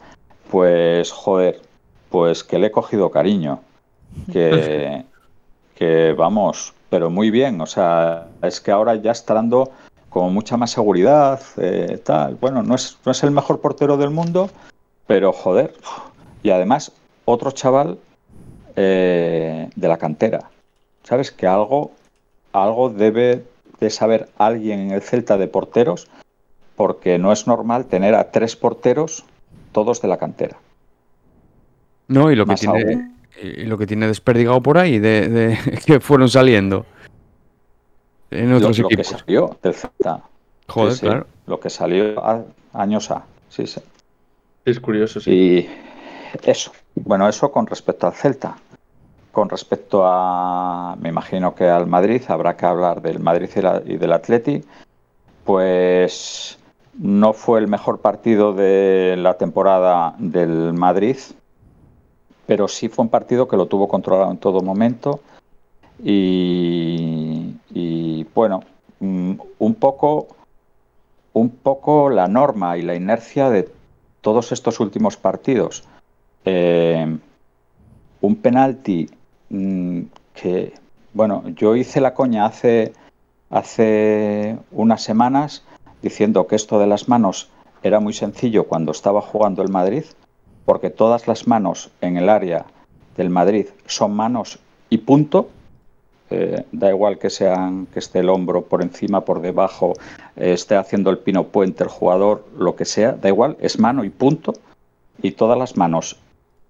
[0.49, 1.61] pues joder
[2.09, 3.61] pues que le he cogido cariño
[4.31, 5.05] que,
[5.75, 9.71] que vamos pero muy bien o sea es que ahora ya está dando
[10.11, 12.35] como mucha más seguridad, eh, tal.
[12.35, 14.49] Bueno, no es, no es el mejor portero del mundo,
[15.07, 15.73] pero joder.
[16.43, 16.91] Y además,
[17.23, 17.97] otro chaval
[18.75, 20.51] eh, de la cantera.
[21.03, 21.31] ¿Sabes?
[21.31, 21.93] Que algo,
[22.51, 23.45] algo debe
[23.79, 26.09] de saber alguien en el Celta de porteros,
[26.75, 29.23] porque no es normal tener a tres porteros
[29.71, 30.57] todos de la cantera.
[32.09, 35.99] No, y lo, que tiene, y lo que tiene desperdigado por ahí, de, de que
[35.99, 36.85] fueron saliendo
[38.31, 39.11] en otros lo, equipos.
[39.11, 40.21] Lo que salió del Celta.
[40.67, 41.27] Joder, Sí, sí, claro.
[41.47, 43.23] Lo que salió a- años A.
[43.49, 43.81] Sí, sí.
[44.65, 45.31] Es curioso, sí.
[45.31, 45.69] Y
[46.43, 46.71] eso.
[46.95, 48.55] Bueno, eso con respecto al Celta.
[49.31, 53.81] Con respecto a, me imagino que al Madrid, habrá que hablar del Madrid y, la-
[53.85, 54.61] y del Atleti.
[55.45, 56.57] Pues
[56.99, 61.17] no fue el mejor partido de la temporada del Madrid,
[62.45, 65.21] pero sí fue un partido que lo tuvo controlado en todo momento.
[66.03, 67.53] Y,
[68.33, 68.63] bueno,
[68.99, 70.27] mm, un poco,
[71.33, 73.69] un poco la norma y la inercia de
[74.21, 75.83] todos estos últimos partidos.
[76.45, 77.17] Eh,
[78.21, 79.09] un penalti
[79.49, 80.01] mm,
[80.33, 80.73] que,
[81.13, 82.93] bueno, yo hice la coña hace,
[83.49, 85.63] hace unas semanas
[86.01, 87.49] diciendo que esto de las manos
[87.83, 90.03] era muy sencillo cuando estaba jugando el Madrid,
[90.65, 92.65] porque todas las manos en el área
[93.17, 95.49] del Madrid son manos y punto.
[96.29, 99.93] Eh, da igual que esté el hombro por encima, por debajo,
[100.37, 104.05] eh, esté haciendo el pino puente el jugador, lo que sea, da igual, es mano
[104.05, 104.53] y punto.
[105.21, 106.17] Y todas las manos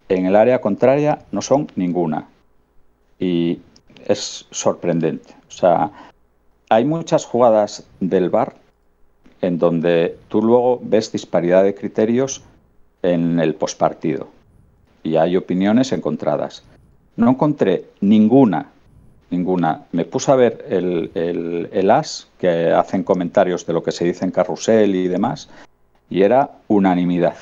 [0.10, 2.27] en el área contraria no son ninguna.
[3.19, 3.60] Y
[4.08, 5.34] es sorprendente.
[5.47, 5.91] O sea,
[6.69, 8.56] hay muchas jugadas del VAR
[9.41, 12.43] en donde tú luego ves disparidad de criterios
[13.04, 14.28] en el pospartido.
[15.04, 16.64] Y hay opiniones encontradas.
[17.16, 18.72] No encontré ninguna,
[19.30, 19.86] ninguna.
[19.92, 24.06] Me puse a ver el, el, el as, que hacen comentarios de lo que se
[24.06, 25.50] dice en carrusel y demás,
[26.10, 27.36] y era unanimidad.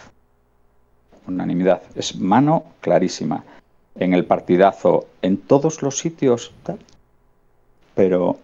[1.28, 1.82] Unanimidad.
[1.96, 3.44] Es mano clarísima.
[3.96, 6.80] En el partidazo, en todos los sitios, tal.
[7.96, 8.38] Pero,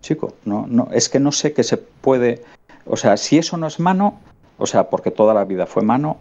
[0.00, 2.42] chico, no, no, es que no sé qué se puede.
[2.84, 4.18] O sea, si eso no es mano,
[4.58, 6.16] o sea, porque toda la vida fue mano,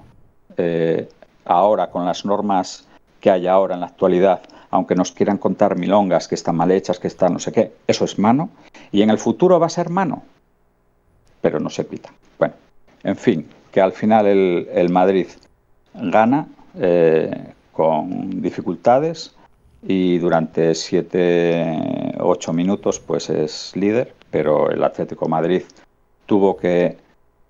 [0.58, 1.10] eh,
[1.46, 2.88] ahora con las normas
[3.20, 7.00] que hay ahora en la actualidad, aunque nos quieran contar milongas que están mal hechas,
[7.00, 8.50] que están no sé qué, eso es mano,
[8.92, 10.24] y en el futuro va a ser mano,
[11.42, 12.12] pero no se pita.
[12.38, 12.56] Bueno,
[13.04, 15.28] en fin, que al final el, Madrid
[15.94, 19.36] gana eh, con dificultades
[19.84, 25.64] y durante 7, 8 minutos pues es líder, pero el Atlético Madrid
[26.26, 26.98] tuvo que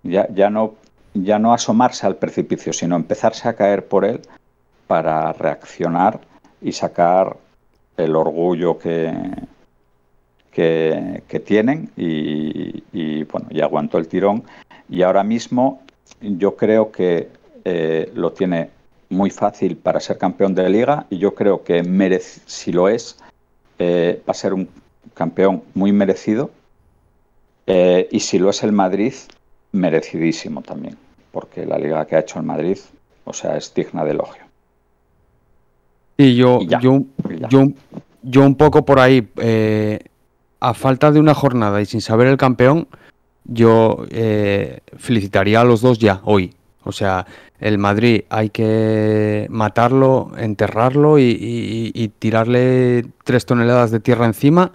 [0.03, 0.75] ya, ya, no,
[1.23, 4.21] ya no asomarse al precipicio, sino empezarse a caer por él
[4.87, 6.19] para reaccionar
[6.61, 7.37] y sacar
[7.97, 9.13] el orgullo que,
[10.51, 14.43] que, tienen y, y, bueno, y aguantó el tirón.
[14.89, 15.81] Y ahora mismo
[16.21, 17.29] yo creo que
[17.65, 18.69] eh, lo tiene
[19.09, 23.17] muy fácil para ser campeón de liga y yo creo que merece, si lo es,
[23.79, 24.67] eh, va a ser un
[25.13, 26.49] campeón muy merecido.
[27.67, 29.13] Eh, y si lo es el Madrid,
[29.73, 30.97] merecidísimo también,
[31.37, 32.79] porque la liga que ha hecho el Madrid,
[33.23, 34.41] o sea, es digna de elogio.
[36.17, 36.79] Y yo, Y ya.
[36.79, 37.67] yo, Y yo,
[38.23, 39.99] yo un poco por ahí, eh,
[40.59, 42.87] a falta de una jornada y sin saber el campeón,
[43.43, 46.55] yo eh, felicitaría a los dos ya, hoy.
[46.83, 47.27] O sea,
[47.59, 54.71] el Madrid hay que matarlo, enterrarlo y, y- y tirarle tres toneladas de tierra encima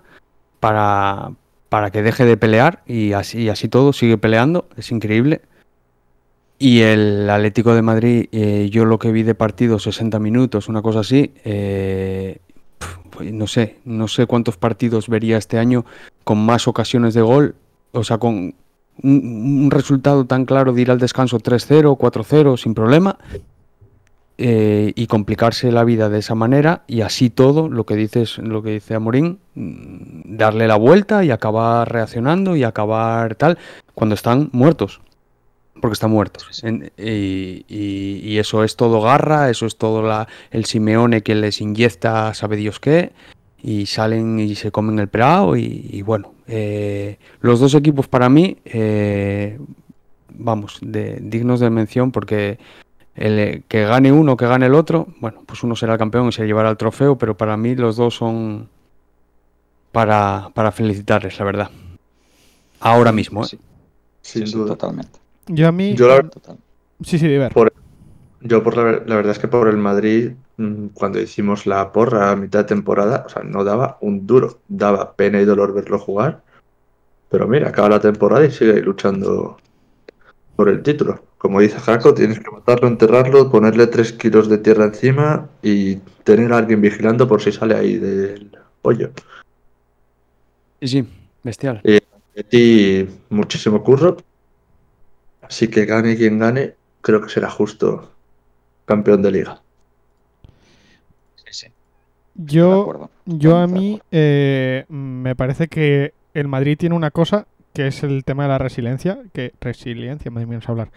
[0.61, 1.33] para,
[1.68, 4.66] para que deje de pelear y así, y así todo sigue peleando.
[4.77, 5.40] Es increíble.
[6.62, 10.81] Y el Atlético de Madrid, eh, yo lo que vi de partido, 60 minutos, una
[10.81, 12.38] cosa así, eh,
[13.11, 15.85] pues no sé, no sé cuántos partidos vería este año
[16.22, 17.57] con más ocasiones de gol,
[17.90, 18.55] o sea, con
[19.03, 23.18] un, un resultado tan claro de ir al descanso 3-0, 4-0 sin problema,
[24.38, 28.62] eh, y complicarse la vida de esa manera, y así todo, lo que dices, lo
[28.62, 33.59] que dice Amorín, mm, darle la vuelta y acabar reaccionando y acabar tal,
[33.94, 35.01] cuando están muertos
[35.82, 36.62] porque están muertos.
[36.64, 41.34] En- y, y- y eso es todo garra, eso es todo la, el Simeone que
[41.34, 43.12] les inyecta sabe Dios qué,
[43.60, 48.28] y salen y se comen el prao, y, y bueno, eh, los dos equipos para
[48.28, 49.58] mí, eh,
[50.30, 52.58] vamos, de dignos de mención porque
[53.16, 56.28] el, eh, que gane uno, que gane el otro, bueno, pues uno será el campeón
[56.28, 58.68] y se llevará el trofeo, pero para mí los dos son
[59.90, 61.70] para, para felicitarles, la verdad.
[62.80, 63.48] Ahora mismo, ¿eh?
[64.22, 65.18] Sí, totalmente.
[65.46, 65.94] Yo a mí...
[65.94, 66.28] Yo la-.
[67.05, 67.52] Sí, sí, Diver.
[67.52, 67.72] Por-
[68.40, 71.92] Yo por la, ver- la verdad es que por el Madrid, mm, cuando hicimos la
[71.92, 75.74] porra a mitad de temporada, o sea, no daba un duro, daba pena y dolor
[75.74, 76.42] verlo jugar.
[77.28, 79.57] Pero mira, acaba la temporada y sigue ahí luchando
[80.57, 81.24] por el título.
[81.38, 86.52] Como dice Jaco, tienes que matarlo, enterrarlo, ponerle tres kilos de tierra encima y tener
[86.52, 88.50] a alguien vigilando por si sale ahí del
[88.83, 89.11] hoyo.
[90.81, 91.09] Sí, sí,
[91.42, 91.81] bestial.
[91.83, 94.16] De ti muchísimo curro.
[95.42, 98.11] Así que gane quien gane, creo que será justo
[98.85, 99.61] campeón de liga.
[101.37, 101.66] Sí, sí,
[102.35, 108.02] Yo, yo a mí eh, me parece que el Madrid tiene una cosa que es
[108.02, 110.90] el tema de la resiliencia, que resiliencia, madre mía, no sé hablar,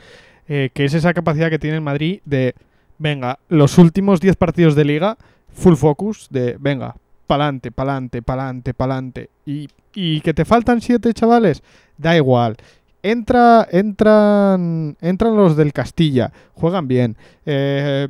[0.47, 2.53] eh, que es esa capacidad que tiene el Madrid de,
[2.97, 5.17] venga, los últimos 10 partidos de liga,
[5.53, 6.95] full focus, de, venga,
[7.27, 11.63] pa'lante, pa'lante, pa'lante, pa'lante, y, y que te faltan 7 chavales,
[11.97, 12.57] da igual.
[13.05, 17.15] Entra, entran, entran los del Castilla, juegan bien.
[17.45, 18.07] eh,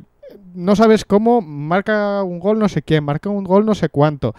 [0.54, 4.34] no sabes cómo, marca un gol no sé quién, marca un gol no sé cuánto.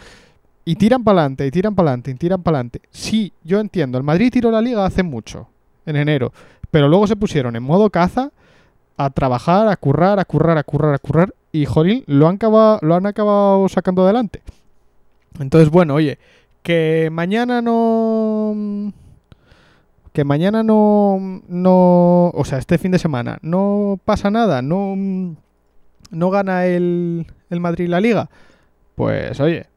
[0.66, 2.82] Y tiran para adelante, y tiran para adelante, y tiran para adelante.
[2.90, 4.00] Sí, yo entiendo.
[4.00, 5.48] El Madrid tiró la liga hace mucho,
[5.86, 6.34] en enero.
[6.72, 8.32] Pero luego se pusieron en modo caza
[8.98, 11.36] a trabajar, a currar, a currar, a currar, a currar.
[11.52, 14.42] Y jolín, lo han acabado, lo han acabado sacando adelante.
[15.40, 16.18] Entonces, bueno, oye,
[16.64, 18.92] que mañana no.
[20.18, 21.44] Que mañana no.
[21.48, 24.96] no o sea, este fin de semana no pasa nada, no.
[26.10, 28.28] No gana el, el Madrid la liga.
[28.96, 29.68] Pues oye,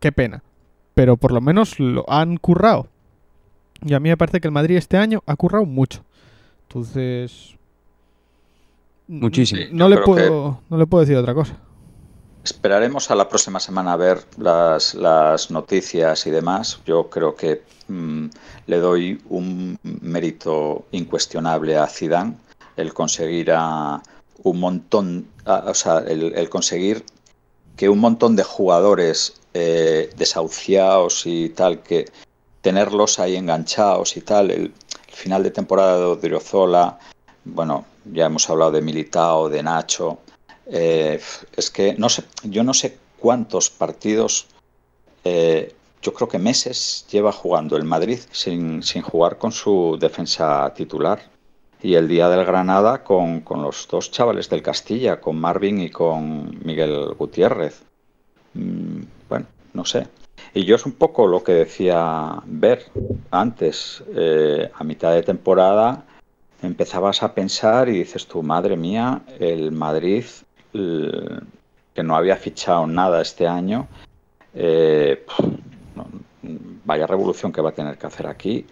[0.00, 0.42] qué pena.
[0.94, 2.88] Pero por lo menos lo han currado.
[3.84, 6.02] Y a mí me parece que el Madrid este año ha currado mucho.
[6.66, 7.56] Entonces.
[9.08, 9.60] n- Muchísimo.
[9.70, 11.56] No le, puedo, no le puedo decir otra cosa.
[12.44, 16.80] Esperaremos a la próxima semana a ver las, las noticias y demás.
[16.84, 18.26] Yo creo que mm,
[18.66, 22.36] le doy un mérito incuestionable a Zidane
[22.76, 24.02] el conseguir a
[24.42, 27.04] un montón, o sea, el, el conseguir
[27.76, 32.06] que un montón de jugadores eh, desahuciados y tal, que
[32.60, 36.98] tenerlos ahí enganchados y tal, el, el final de temporada de Odriozola,
[37.44, 40.18] bueno, ya hemos hablado de Militao, de Nacho,
[40.66, 41.20] eh,
[41.56, 44.46] es que no sé, yo no sé cuántos partidos,
[45.24, 50.72] eh, yo creo que meses lleva jugando el Madrid sin, sin jugar con su defensa
[50.74, 51.30] titular.
[51.80, 55.90] Y el día del Granada con, con los dos chavales del Castilla, con Marvin y
[55.90, 57.82] con Miguel Gutiérrez.
[58.54, 60.06] Mm, bueno, no sé.
[60.54, 62.86] Y yo es un poco lo que decía Ver
[63.30, 66.04] antes, eh, a mitad de temporada
[66.62, 70.24] empezabas a pensar y dices tú, madre mía, el Madrid,
[70.72, 73.86] que no había fichado nada este año,
[74.54, 75.24] eh,
[76.84, 78.66] vaya revolución que va a tener que hacer aquí.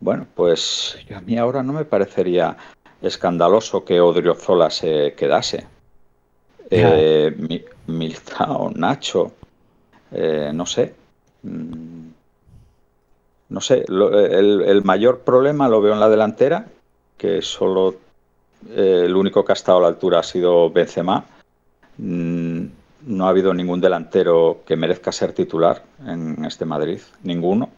[0.00, 2.56] Bueno, pues yo a mí ahora no me parecería
[3.02, 5.66] escandaloso que Odriozola se quedase.
[6.70, 9.32] Eh, Mi- Militao, Nacho,
[10.12, 10.94] eh, no sé.
[11.42, 12.08] Mm,
[13.48, 16.66] No sé, lo- el, el mayor problema lo veo en la delantera,
[17.18, 17.96] que solo
[18.68, 21.24] eh, el único que ha estado a la altura ha sido Benzema.
[21.98, 22.64] Mm,
[23.06, 27.70] No ha habido ningún delantero que merezca ser titular en este Madrid, ninguno.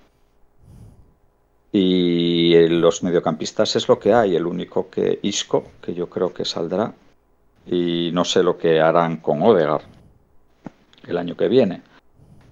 [1.70, 6.44] Y los mediocampistas es lo que hay, el único que Isco, que yo creo que
[6.44, 6.92] saldrá.
[7.66, 9.82] Y no sé lo que harán con Odegaard
[11.06, 11.82] el año que viene.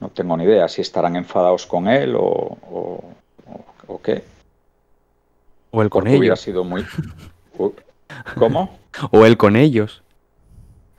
[0.00, 3.04] No tengo ni idea si estarán enfadados con él o, o,
[3.46, 4.22] o- o qué.
[5.72, 6.40] O él con Porque hubiera ellos.
[6.40, 6.84] sido muy.
[8.36, 8.78] ¿Cómo?
[9.10, 10.02] O él con ellos.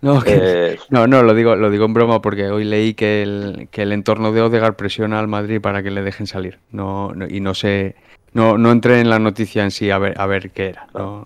[0.02, 3.67] No, Eh, no, no, lo digo, lo digo en broma porque hoy leí que el,
[3.71, 6.60] que el entorno de Odegaard presiona al Madrid para que le dejen salir.
[6.71, 7.95] No, no- y no sé,
[8.34, 10.88] no, no entré en la noticia en sí a ver, a ver qué era.
[10.93, 11.26] No,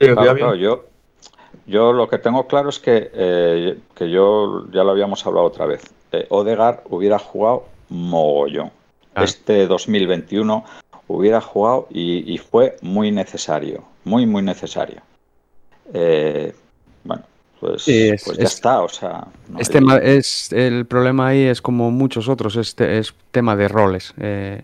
[0.00, 0.84] Sí, Claro, había- claro, yo,
[1.66, 5.66] yo lo que tengo claro es que, eh, que yo ya lo habíamos hablado otra
[5.66, 5.82] vez.
[6.10, 8.72] Eh, Odegaard hubiera jugado mogollón.
[9.12, 9.24] Claro.
[9.26, 10.64] Este 2021
[11.06, 15.02] hubiera jugado y, y fue muy necesario, muy, muy necesario.
[15.92, 16.54] Eh,
[17.04, 17.22] bueno,
[17.60, 19.26] pues, Sí, es- pues ya es- está, o sea.
[19.48, 23.56] no Este hay- ma- es el problema ahí es como muchos otros, este es tema
[23.56, 24.14] de roles.
[24.18, 24.62] Eh,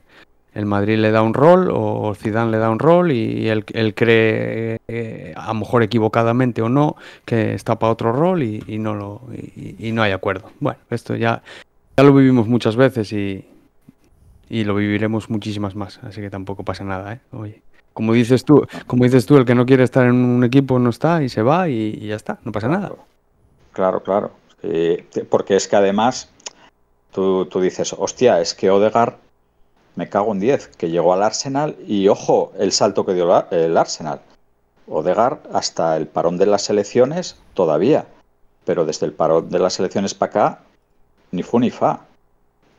[0.55, 3.95] el Madrid le da un rol o Zidane le da un rol y él, él
[3.95, 8.78] cree, eh, a lo mejor equivocadamente o no, que está para otro rol y, y
[8.78, 10.51] no lo y, y no hay acuerdo.
[10.59, 11.43] Bueno, esto ya,
[11.97, 13.45] ya lo vivimos muchas veces y,
[14.49, 17.20] y lo viviremos muchísimas más, así que tampoco pasa nada, ¿eh?
[17.32, 17.62] Oye,
[17.99, 20.90] como dices tú, como dices tú, el que no quiere estar en un equipo no
[20.90, 22.92] está y se va y, ya está, no pasa nada.
[23.72, 24.30] Claro, claro.
[24.62, 26.30] Sí, porque es que además
[27.11, 29.16] tú, dices, hostia, es que Odegar
[29.96, 33.76] me cago en 10, que llegó al Arsenal y ojo el salto que dio el
[33.76, 34.20] Arsenal.
[34.86, 38.07] Odegar hasta el parón de las selecciones todavía,
[38.64, 40.61] pero desde el parón de las selecciones para acá,
[41.32, 42.03] ni fu ni fa.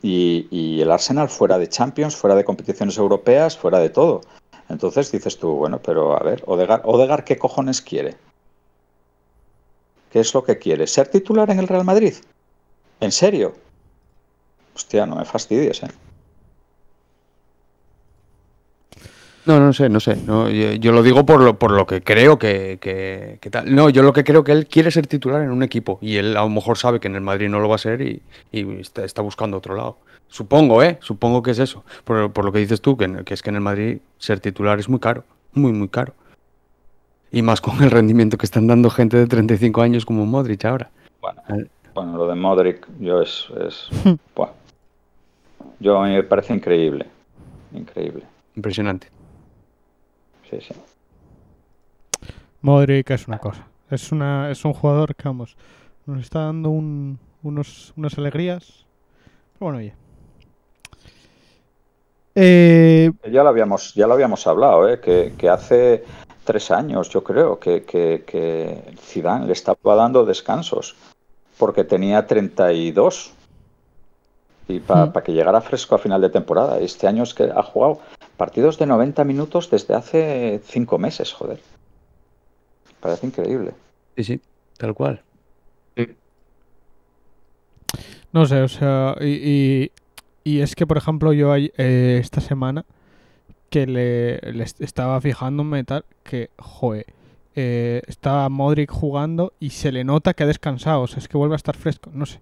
[0.00, 4.22] Y el Arsenal fuera de Champions, fuera de competiciones europeas, fuera de todo.
[4.70, 8.14] Entonces dices tú, bueno, pero a ver, Odegar, Odegar ¿qué cojones quiere?
[10.12, 10.86] ¿Qué es lo que quiere?
[10.86, 12.14] ¿Ser titular en el Real Madrid?
[13.00, 13.54] ¿En serio?
[14.74, 15.88] Hostia, no me fastidies, ¿eh?
[19.46, 20.16] No, no sé, no sé.
[20.16, 23.74] no, yo, lo digo por lo, por lo que creo que, que- tal.
[23.74, 26.36] No, yo lo que creo que él quiere ser titular en un equipo y él
[26.36, 28.80] a lo mejor sabe que en el Madrid no lo va a ser y, y
[28.80, 29.96] está, está buscando otro lado.
[30.30, 30.98] Supongo, ¿eh?
[31.02, 31.84] Supongo que es eso.
[32.04, 34.88] Por, por lo que dices tú, que, es que en el Madrid ser titular es
[34.88, 35.24] muy caro.
[35.52, 36.14] Muy, muy caro.
[37.32, 40.90] Y más con el rendimiento que están dando gente de 35 años como Modric ahora.
[41.20, 41.42] Bueno,
[41.94, 43.46] bueno, lo de Modric, yo es.
[43.66, 43.88] es
[44.34, 44.50] buah.
[45.80, 47.06] Yo a mí me parece increíble.
[47.72, 48.22] Increíble.
[48.56, 49.08] Impresionante.
[50.48, 50.74] Sí, sí.
[52.62, 53.66] Modric es una cosa.
[53.90, 55.56] Es, una, es un jugador que, vamos,
[56.06, 58.86] nos está dando un- unos, unas alegrías.
[59.58, 59.94] Pero bueno, oye.
[62.34, 65.00] Eh, Ya lo habíamos, ya lo habíamos hablado, ¿eh?
[65.00, 66.04] que, que hace
[66.44, 70.96] tres años, yo creo, que, que, que Zidane le estaba dando descansos
[71.58, 73.32] porque tenía 32
[74.68, 75.12] y para Hmm.
[75.22, 76.78] que llegara fresco a final de temporada.
[76.78, 78.00] Este año es que ha jugado
[78.36, 81.60] partidos de 90 minutos desde hace cinco meses, joder.
[83.00, 83.72] Parece increíble.
[84.16, 84.40] Sí, sí,
[84.78, 85.22] tal cual.
[88.32, 89.26] no sé, o sea, y,
[89.84, 89.92] y-
[90.44, 91.70] y es que, por ejemplo, yo eh,
[92.20, 92.84] esta semana
[93.70, 97.06] que le, le est- estaba fijándome tal, que, joder,
[97.56, 101.38] eh, estaba Modric jugando y se le nota que ha descansado, o sea, es que
[101.38, 102.40] vuelve a estar fresco, no sé,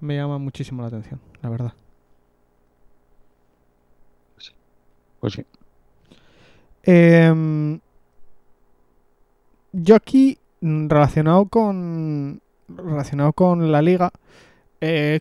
[0.00, 1.74] me llama muchísimo la atención, la verdad.
[5.20, 5.44] Pues sí.
[6.86, 7.80] Em,
[9.72, 14.12] yo aquí, mm, relacionado con relacionado con la liga,
[14.80, 15.20] eh,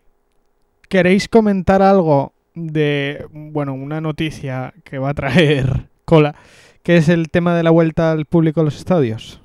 [0.89, 6.35] ¿queréis comentar algo de, bueno, una noticia que va a traer cola,
[6.83, 9.39] que es el tema de la vuelta al público a los estadios?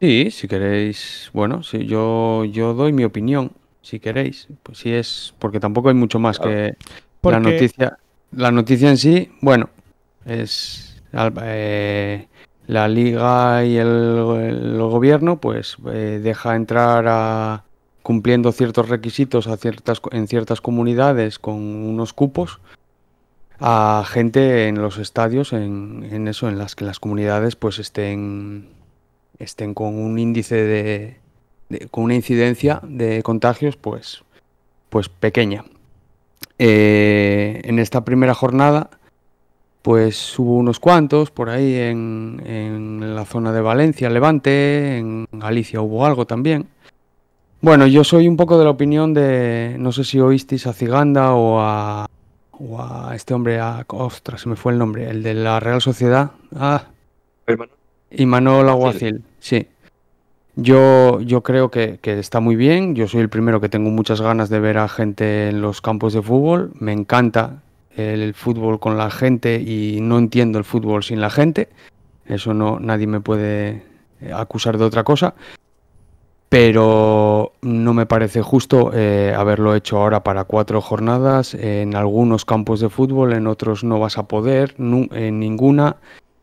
[0.00, 4.48] Sí, si queréis, bueno, sí, yo, yo doy mi opinión, si queréis.
[4.62, 6.74] Pues sí es, porque tampoco hay mucho más que
[7.20, 7.98] Porque- la noticia.
[8.32, 9.70] La noticia en sí, bueno,
[10.26, 12.26] es eh,
[12.66, 17.64] la liga y el, el gobierno, pues eh, deja entrar a
[18.04, 22.60] cumpliendo ciertos requisitos a ciertas, en ciertas comunidades con unos cupos
[23.58, 28.68] a gente en los estadios, en, en eso, en las que las comunidades pues estén
[29.40, 31.16] estén con un índice de,
[31.70, 34.22] de- con una incidencia de contagios pues
[34.90, 35.64] pues pequeña.
[36.58, 38.90] Eh, en esta primera jornada
[39.82, 45.80] pues hubo unos cuantos por ahí en, en la zona de Valencia, Levante, en Galicia
[45.80, 46.68] hubo algo también.
[47.64, 51.32] Bueno, yo soy un poco de la opinión de, no sé si oísteis a Ciganda
[51.32, 52.06] o a,
[52.50, 55.80] o a este hombre, a, ostras, se me fue el nombre, el de la Real
[55.80, 56.32] Sociedad.
[56.54, 56.84] Ah,
[58.10, 59.24] y Manuel Aguacil.
[59.38, 59.66] Sí.
[60.56, 62.94] Yo, yo creo que, que está muy bien.
[62.94, 66.12] Yo soy el primero que tengo muchas ganas de ver a gente en los campos
[66.12, 66.70] de fútbol.
[66.78, 67.62] Me encanta
[67.96, 71.70] el fútbol con la gente y no entiendo el fútbol sin la gente.
[72.26, 73.84] Eso no, nadie me puede
[74.20, 75.34] eh, acusar de otra cosa.
[76.54, 81.52] Pero no me parece justo eh, haberlo hecho ahora para cuatro jornadas.
[81.54, 85.96] En algunos campos de fútbol, en otros no vas a poder, en ninguna.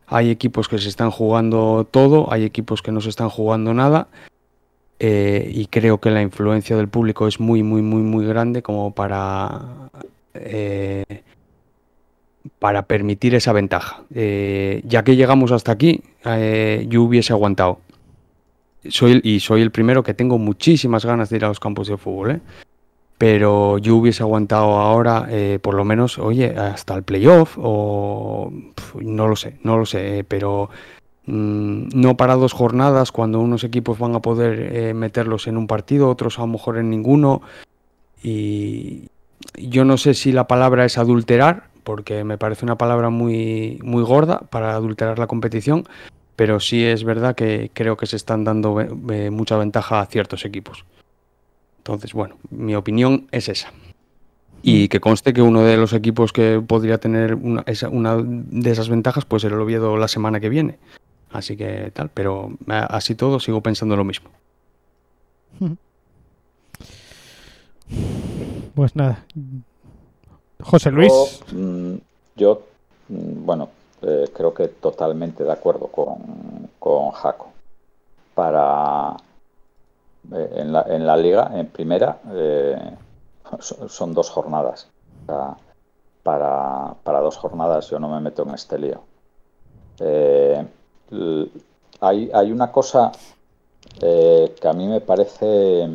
[0.07, 4.09] Hay equipos que se están jugando todo, hay equipos que no se están jugando nada.
[4.99, 8.93] eh, y creo que la influencia del público es muy, muy, muy, muy grande como
[8.93, 9.61] para,
[10.33, 11.23] eh,
[12.59, 14.03] para permitir esa ventaja.
[14.09, 16.03] Ya que llegamos hasta aquí,
[16.89, 17.79] yo hubiese aguantado.
[18.89, 21.97] Soy, y soy el primero que tengo muchísimas ganas de ir a los campos de
[21.97, 22.41] fútbol, ¿eh?
[23.17, 28.51] pero yo hubiese aguantado ahora, eh, por lo menos, oye, hasta el playoff, o
[28.99, 30.71] no lo sé, no lo sé, eh, pero
[31.27, 36.09] mm, no para dos jornadas cuando unos equipos van a poder meterlos en un partido,
[36.09, 37.43] otros a lo mejor en ninguno,
[38.23, 39.09] y
[39.55, 44.03] yo no sé si la palabra es adulterar, porque me parece una palabra muy, muy
[44.03, 45.85] gorda para adulterar la competición,
[46.35, 48.89] pero sí es verdad que creo que se están dando ve-
[49.25, 50.85] eh, mucha ventaja a ciertos equipos.
[51.77, 53.71] Entonces, bueno, mi opinión es esa.
[54.63, 58.69] Y que conste que uno de los equipos que podría tener una, esa- una de
[58.71, 60.77] esas ventajas pues era el Oviedo la semana que viene.
[61.31, 64.29] Así que tal, pero a- así todo sigo pensando lo mismo.
[68.75, 69.25] Pues nada.
[70.61, 71.11] José Luis.
[71.51, 71.95] Yo, mm,
[72.35, 72.67] yo,
[73.09, 73.69] mm, bueno,
[74.01, 77.51] eh, creo que totalmente de acuerdo con, con Jaco.
[78.33, 79.15] Para
[80.33, 82.95] eh, en, la, en la liga, en primera, eh,
[83.59, 84.87] son, dos jornadas.
[86.23, 89.01] Para, para dos jornadas yo no me meto en este lío.
[91.99, 93.11] Hay, hay una cosa
[93.99, 95.87] que a mí me parece,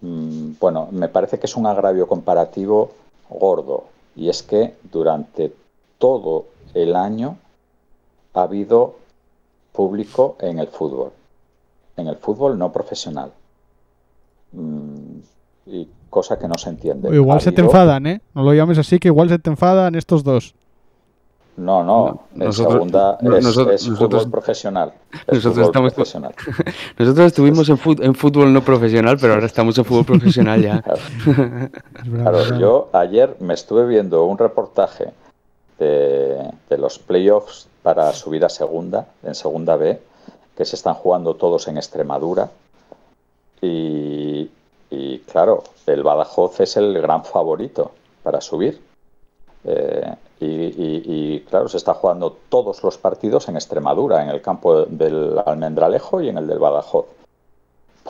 [0.00, 2.92] mm, bueno, me parece que es un agravio comparativo
[3.28, 3.84] gordo.
[4.16, 5.52] Y es que durante
[5.98, 7.36] todo el año
[8.34, 8.96] ha habido
[9.72, 11.12] público en el fútbol.
[11.96, 13.32] En el fútbol no profesional.
[14.52, 15.18] Mm,
[15.66, 17.14] y cosa que no se entiende.
[17.14, 18.20] Igual Ha se te enfadan, ¿eh?
[18.34, 20.54] No lo llames así, que igual se te enfadan estos dos.
[21.56, 24.92] No, no, en Nosotros- segunda no- es, nosotros- es nosotros- fútbol profesional.
[25.12, 26.34] Es nosotros fútbol estamos- profesional.
[26.98, 27.76] Nosotros estuvimos en,
[28.14, 30.82] fútbol no profesional, pero ahora estamos en fútbol profesional ya.
[30.82, 32.56] Claro.
[32.58, 35.12] Yo ayer me estuve viendo un reportaje
[35.80, 40.00] de, los playoffs para subir a segunda, en segunda B,
[40.56, 42.50] que se están jugando todos en Extremadura.
[43.60, 44.50] Y,
[44.90, 47.90] y, claro, el Badajoz es el gran favorito
[48.22, 48.80] para subir.
[49.64, 54.40] Eh, y, y- y, claro, se está jugando todos los partidos en Extremadura, en el
[54.40, 57.06] campo del Almendralejo y en el del Badajoz.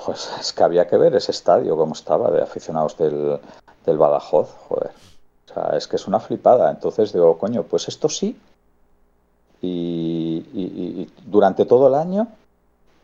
[0.05, 3.39] Pues es que había que ver ese estadio, cómo estaba, de aficionados del,
[3.85, 4.91] del Badajoz, joder.
[5.51, 6.71] O sea, es que es una flipada.
[6.71, 8.39] Entonces digo, coño, pues esto sí.
[9.63, 12.29] Y, durante todo el año,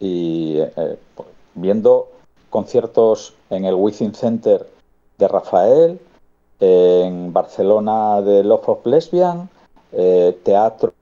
[0.01, 2.09] y eh, pues, viendo
[2.51, 4.67] conciertos en el Within Center
[5.19, 6.01] de Rafael,
[6.61, 9.49] en Barcelona de Love of Lesbian,
[9.93, 10.95] eh, teatro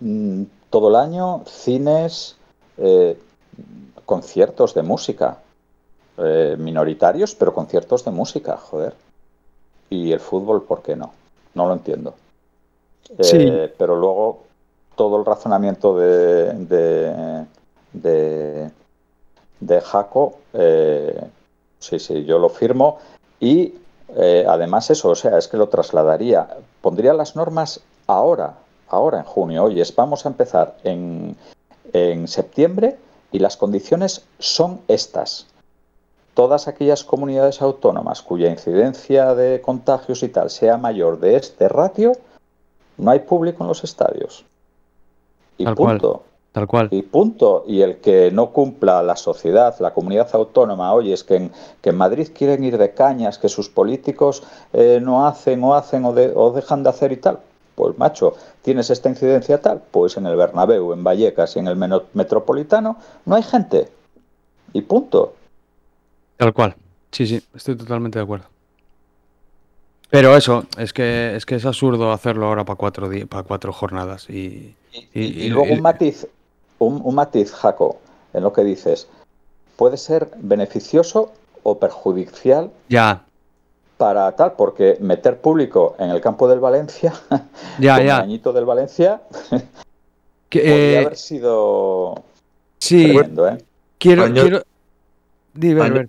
[0.00, 2.36] mm, todo el año, cines,
[2.76, 3.18] eh,
[4.04, 5.38] conciertos de música,
[6.18, 8.94] eh, minoritarios, pero conciertos de música, joder.
[9.90, 11.12] Y el fútbol, ¿por qué no?
[11.54, 12.14] No lo entiendo.
[13.20, 13.36] Sí.
[13.40, 14.42] Eh, pero luego
[14.96, 17.46] todo el razonamiento de, de,
[17.92, 18.70] de,
[19.60, 21.18] de Jaco, eh,
[21.78, 22.98] sí, sí, yo lo firmo.
[23.40, 23.74] Y
[24.16, 26.48] eh, además eso, o sea, es que lo trasladaría.
[26.82, 28.54] Pondría las normas ahora,
[28.88, 29.64] ahora en junio.
[29.64, 31.36] Oye, es- vamos a empezar en,
[31.92, 32.96] en septiembre
[33.32, 35.46] y las condiciones son estas.
[36.38, 42.12] Todas aquellas comunidades autónomas cuya incidencia de contagios y tal sea mayor de este ratio,
[42.96, 44.44] no hay público en los estadios.
[45.56, 45.98] Y Tal cual.
[45.98, 46.22] punto.
[46.52, 46.88] Tal cual.
[46.92, 47.64] Y punto.
[47.66, 51.50] Y el que no cumpla la sociedad, la comunidad autónoma, oye, es que en,
[51.82, 56.04] que en Madrid quieren ir de cañas, que sus políticos eh, no hacen o hacen
[56.04, 57.40] o, de- o dejan de hacer y tal.
[57.74, 61.76] Pues macho, tienes esta incidencia tal, pues en el Bernabéu, en Vallecas y en el
[62.14, 63.88] Metropolitano no hay gente.
[64.72, 65.32] Y punto.
[66.38, 66.74] Tal cual.
[67.12, 68.46] Sí, sí, estoy totalmente de acuerdo.
[70.10, 74.30] Pero eso, es que es que es absurdo hacerlo ahora para cuatro para cuatro jornadas
[74.30, 76.26] y, Y, Y- y y- luego y- un matiz,
[76.78, 77.98] un, un matiz, Jaco,
[78.32, 79.06] en lo que dices.
[79.76, 81.32] Puede ser beneficioso
[81.62, 83.22] o perjudicial ya,
[83.98, 87.12] para tal, porque meter público en el campo del Valencia,
[87.78, 88.18] ya, con el ya.
[88.18, 89.20] añito del Valencia,
[90.48, 92.22] Que, podría eh, haber sido
[92.78, 93.58] sí, tremendo, ¿eh?
[93.98, 94.62] quiero, Año- quiero.
[95.52, 96.08] Di, ver, Año- ver.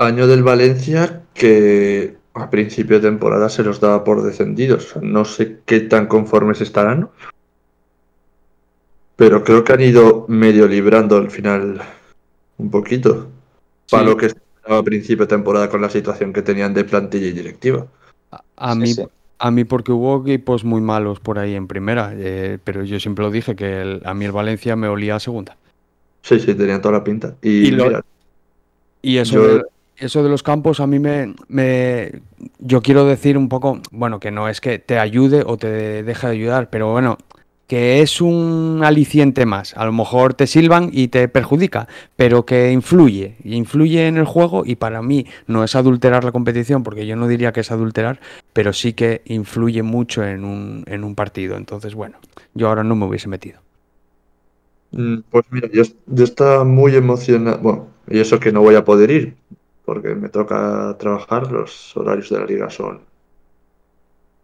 [0.00, 4.94] Año del Valencia que a principio de temporada se los daba por descendidos.
[5.02, 7.10] No sé qué tan conformes estarán.
[9.16, 11.82] Pero creo que han ido medio librando al final
[12.56, 13.28] un poquito.
[13.90, 17.26] Para lo que estaba a principio de temporada con la situación que tenían de plantilla
[17.26, 17.86] y directiva.
[18.30, 19.04] A, a Sí, mí, sí.
[19.38, 23.22] a mí porque hubo equipos muy malos por ahí en primera, eh, pero yo siempre
[23.22, 25.58] lo dije que el- a mí el Valencia me olía a segunda.
[26.22, 27.36] Sí, sí, tenían toda la pinta.
[27.42, 28.04] Y, Y lo- mira,
[29.02, 29.62] Y eso, Yo-
[30.00, 32.22] eso de los campos a mí me, me-
[32.58, 36.26] Yo quiero decir un poco, bueno, que no es que te ayude o te deje
[36.26, 37.18] de ayudar, pero bueno,
[37.66, 39.76] que es un aliciente más.
[39.76, 41.86] A lo mejor te silban y te perjudica,
[42.16, 46.82] pero que influye, influye en el juego y para mí no es adulterar la competición,
[46.82, 48.20] porque yo no diría que es adulterar,
[48.52, 51.56] pero sí que influye mucho en un, en un partido.
[51.56, 52.18] Entonces, bueno,
[52.54, 53.60] yo ahora no me hubiese metido.
[54.92, 57.58] Mm, Pues mira, yo, yo estaba muy emocionado.
[57.60, 59.36] Bueno, y eso que no voy a poder ir,
[59.90, 61.50] porque me toca trabajar.
[61.50, 63.00] Los horarios de la liga son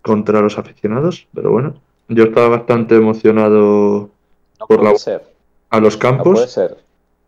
[0.02, 1.74] contra los aficionados, pero bueno,
[2.08, 4.10] yo estaba bastante emocionado
[4.58, 5.22] No por puede la- ser,
[5.70, 6.50] a los no puede campos.
[6.50, 6.76] ser.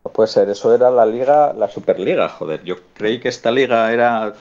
[0.05, 2.65] No puede ser, eso era la liga, la Superliga, joder.
[2.65, 4.33] Yo creí que esta liga era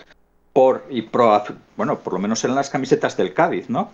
[0.54, 1.44] por y pro,
[1.76, 3.92] bueno, por lo menos en las camisetas del Cádiz, ¿no?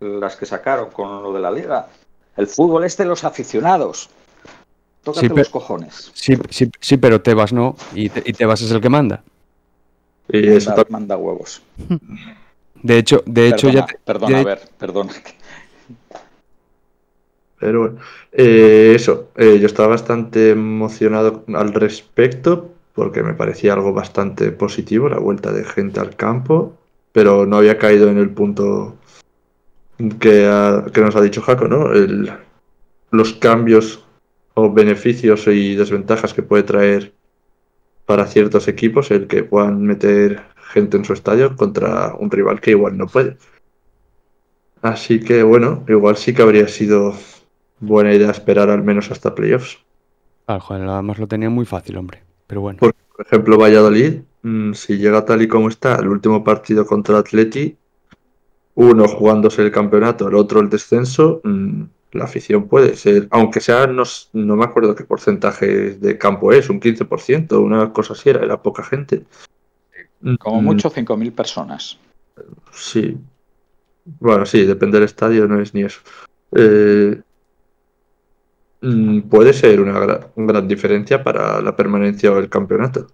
[0.00, 1.86] Las que sacaron con lo de la liga.
[2.36, 4.10] El fútbol es de los aficionados.
[5.04, 6.10] Tócate Sí, los cojones.
[6.14, 9.22] Sí, sí, sí, pero Tebas no, y, Te- y Tebas es el que manda.
[10.28, 11.62] Y eso Manda, huevos.
[12.82, 15.12] De hecho, de hecho ya te- perdona, ya- a ver, perdona.
[17.58, 17.96] Pero bueno,
[18.32, 25.08] eh, eso, eh, yo estaba bastante emocionado al respecto porque me parecía algo bastante positivo
[25.08, 26.74] la vuelta de gente al campo,
[27.12, 28.96] pero no había caído en el punto
[30.20, 31.92] que, ha- que nos ha dicho Jaco, ¿no?
[31.92, 32.30] El-
[33.12, 34.03] los cambios
[34.54, 37.12] o beneficios y desventajas que puede traer
[38.06, 40.42] para ciertos equipos el que puedan meter
[40.72, 43.36] gente en su estadio contra un rival que igual no puede.
[44.82, 47.14] Así que bueno, igual sí que habría sido
[47.80, 49.78] buena idea esperar al menos hasta playoffs.
[50.46, 52.22] Ah, joder, además lo tenía muy fácil, hombre.
[52.46, 52.78] Pero bueno.
[52.78, 57.18] Por Por ejemplo, Valladolid, mm, si llega tal y como está el último partido contra
[57.18, 57.76] Atleti,
[58.74, 61.82] uno jugándose el campeonato, el otro el descenso, mm,
[62.14, 66.80] la afición puede ser, aunque sea, no, me acuerdo qué porcentaje de campo es, un
[66.80, 69.24] 15%, una cosa así era, era poca gente.
[70.38, 71.98] Como Mm, mucho 5.000 personas.
[72.72, 73.18] Sí.
[74.20, 76.00] Bueno, sí, depende del estadio, no es ni eso.
[76.56, 77.20] Eh,
[78.80, 83.08] mm, puede ser una gra- gran diferencia para la permanencia o el campeonato.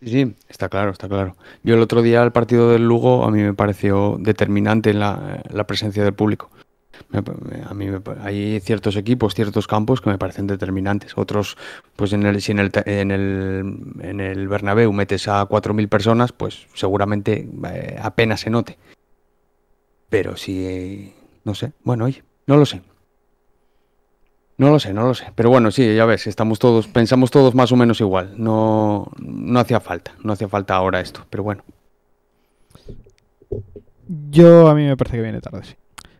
[0.00, 1.36] Sí, está claro, está claro.
[1.64, 5.66] Yo el otro día el partido del Lugo a mí me pareció determinante la, la
[5.66, 6.50] presencia del público.
[7.68, 7.86] A mí
[8.22, 11.16] hay ciertos equipos, ciertos campos que me parecen determinantes.
[11.16, 11.56] Otros,
[11.96, 16.32] pues en el, si en el, en el, en el Bernabéu metes a 4.000 personas,
[16.32, 18.78] pues seguramente eh, apenas se note.
[20.08, 22.82] Pero si, no sé, bueno, oye, no lo sé.
[24.58, 25.32] No lo sé, no lo sé.
[25.36, 28.34] Pero bueno, sí, ya ves, estamos todos, pensamos todos más o menos igual.
[28.36, 31.62] No, no hacía falta, no hacía falta ahora esto, pero bueno.
[34.30, 35.74] Yo a mí me parece que viene tarde, sí.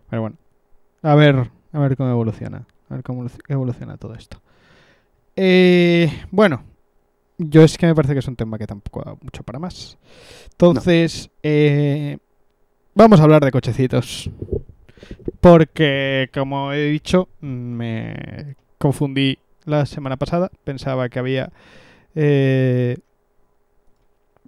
[0.08, 0.36] Pero bueno,
[1.02, 2.66] a ver, a ver cómo evoluciona.
[2.90, 4.40] A ver cómo evoluc- evoluciona todo esto.
[5.36, 6.64] Eh, bueno,
[7.38, 9.98] yo es que me parece que es un tema que tampoco da mucho para más.
[10.52, 12.18] Entonces, eh,
[12.94, 14.30] vamos a hablar de cochecitos.
[15.40, 20.50] Porque, como he dicho, me confundí la semana pasada.
[20.64, 21.52] Pensaba que había
[22.14, 22.96] eh,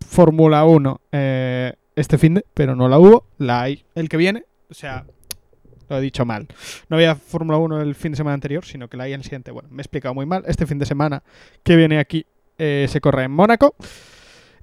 [0.04, 3.24] Fórmula 1 eh, este fin de, pero no la hubo.
[3.38, 4.44] La hay el que viene.
[4.70, 5.04] O sea,
[5.90, 6.46] lo he dicho mal.
[6.88, 9.50] No había Fórmula 1 el fin de semana anterior, sino que la hay el siguiente.
[9.50, 10.44] Bueno, me he explicado muy mal.
[10.46, 11.22] Este fin de semana
[11.62, 12.24] que viene aquí
[12.58, 13.74] eh, se corre en Mónaco.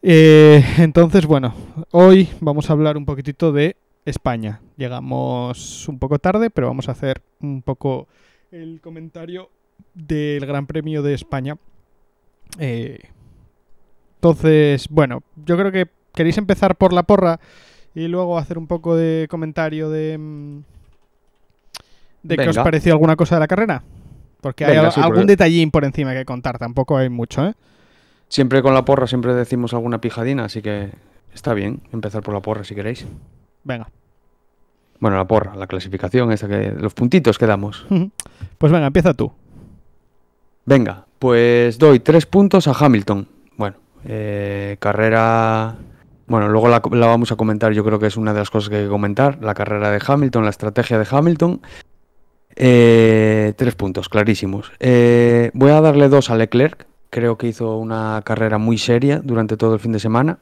[0.01, 1.53] Eh, entonces, bueno,
[1.91, 3.75] hoy vamos a hablar un poquitito de
[4.05, 4.61] España.
[4.77, 8.07] Llegamos un poco tarde, pero vamos a hacer un poco
[8.51, 9.49] el comentario
[9.93, 11.57] del Gran Premio de España.
[12.57, 12.99] Eh,
[14.15, 17.39] entonces, bueno, yo creo que queréis empezar por la porra
[17.93, 20.63] y luego hacer un poco de comentario de...
[22.27, 23.83] de qué os pareció alguna cosa de la carrera.
[24.41, 27.53] Porque hay Venga, al- sí, algún detallín por encima que contar, tampoco hay mucho, ¿eh?
[28.29, 30.91] Siempre con la porra, siempre decimos alguna pijadina, así que
[31.33, 33.05] está bien empezar por la porra si queréis.
[33.63, 33.89] Venga.
[34.99, 37.85] Bueno, la porra, la clasificación, esta que, los puntitos que damos.
[38.57, 39.31] Pues venga, empieza tú.
[40.65, 43.27] Venga, pues doy tres puntos a Hamilton.
[43.55, 45.75] Bueno, eh, carrera.
[46.27, 48.69] Bueno, luego la, la vamos a comentar, yo creo que es una de las cosas
[48.69, 49.37] que hay que comentar.
[49.41, 51.61] La carrera de Hamilton, la estrategia de Hamilton.
[52.59, 54.71] Eh, tres puntos, clarísimos.
[54.79, 56.87] Eh, voy a darle dos a Leclerc.
[57.11, 60.39] Creo que hizo una carrera muy seria durante todo el fin de semana.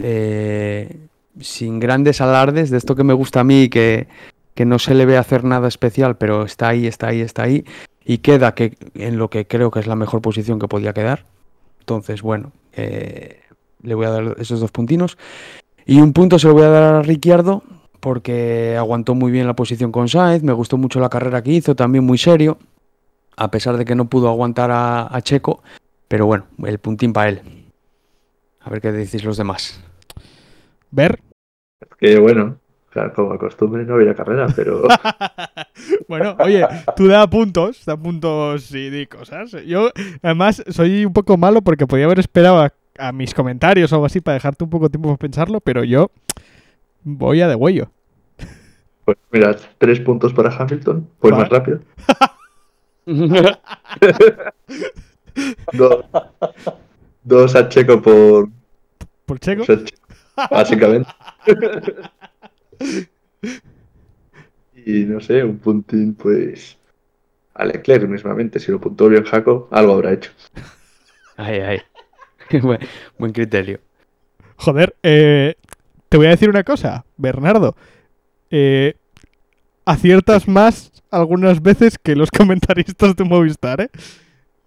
[0.00, 0.96] Eh,
[1.38, 4.08] sin grandes alardes, de esto que me gusta a mí, que,
[4.54, 7.64] que no se le ve hacer nada especial, pero está ahí, está ahí, está ahí
[8.04, 11.24] y queda que en lo que creo que es la mejor posición que podía quedar.
[11.80, 15.18] Entonces, bueno, le voy a dar esos dos puntinos.
[15.84, 17.62] Y un punto se lo voy a dar a Ricciardo
[18.00, 21.74] porque aguantó muy bien la posición con Sainz, me gustó mucho la carrera que hizo,
[21.74, 22.58] también muy serio,
[23.36, 25.62] a pesar de que no pudo aguantar a, a Checo,
[26.08, 27.42] pero bueno, el puntín para él.
[28.60, 29.82] A ver qué decís los demás.
[30.90, 31.20] Ver.
[31.98, 32.58] Que bueno,
[32.90, 34.82] o sea, como acostumbre no había carrera, pero
[36.08, 36.66] bueno, oye,
[36.96, 39.52] tú da puntos, da puntos y di cosas.
[39.66, 39.90] Yo,
[40.22, 44.06] además, soy un poco malo porque podía haber esperado a, a mis comentarios o algo
[44.06, 46.10] así para dejarte un poco tiempo para pensarlo, pero yo
[47.06, 47.90] voy a de huello.
[49.04, 51.42] pues mira, tres puntos para Hamilton, pues Vale.
[51.42, 51.80] más rápido.
[55.74, 56.04] Dos,
[57.22, 58.48] dos a Checo por
[59.26, 59.64] ¿Por Checo?
[60.50, 61.10] básicamente.
[64.74, 66.78] y no sé, un puntín, pues
[67.54, 68.58] a Leclerc mismamente.
[68.58, 70.32] Si lo puntó bien Jaco, algo habrá hecho.
[71.36, 71.80] Ay, ay.
[72.62, 72.80] buen,
[73.18, 73.78] buen criterio.
[74.56, 75.54] Joder, eh,
[76.08, 77.76] te voy a decir una cosa, Bernardo.
[78.50, 78.94] Eh,
[79.84, 83.90] aciertas más algunas veces que los comentaristas de Movistar, ¿eh?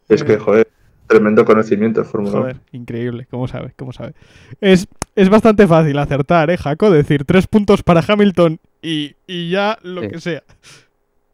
[0.08, 0.68] Es que, joder,
[1.08, 2.42] tremendo conocimiento de Fórmula 1.
[2.42, 3.74] Joder, increíble, ¿cómo sabe?
[3.78, 4.14] ¿Cómo sabe?
[4.60, 6.90] Es, es bastante fácil acertar, ¿eh, Jaco?
[6.90, 10.08] Decir tres puntos para Hamilton y, y ya lo Sí.
[10.08, 10.44] que sea.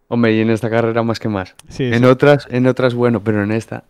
[0.07, 1.55] Hombre, y en esta carrera más que más.
[1.69, 2.05] Sí, En sí.
[2.05, 3.85] otras, en otras bueno, pero en esta.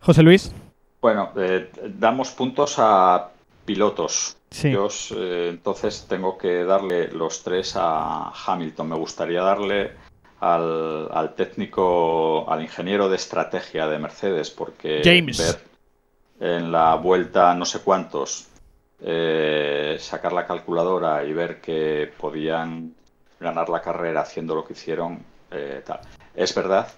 [0.00, 0.52] José Luis.
[1.00, 3.28] Bueno, eh, damos puntos a
[3.66, 4.38] pilotos.
[4.50, 4.70] Sí.
[4.70, 8.88] Yo eh, entonces tengo que darle los tres a Hamilton.
[8.88, 9.92] Me gustaría darle
[10.40, 15.38] al, al técnico, al ingeniero de estrategia de Mercedes, porque James.
[15.38, 15.76] ver
[16.40, 18.48] en la vuelta no sé cuántos,
[19.00, 22.94] eh, sacar la calculadora y ver que podían
[23.40, 26.00] ganar la carrera haciendo lo que hicieron, eh, tal.
[26.34, 26.88] Es verdad.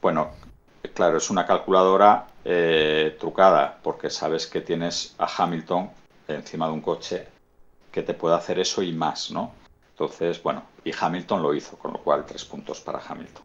[0.00, 0.30] Bueno,
[0.94, 5.90] claro, es una calculadora eh, trucada, porque sabes que tienes a Hamilton
[6.28, 7.26] encima de un coche
[7.92, 9.52] que te puede hacer eso y más, ¿no?
[9.90, 13.44] Entonces, bueno, y Hamilton lo hizo, con lo cual tres puntos para Hamilton.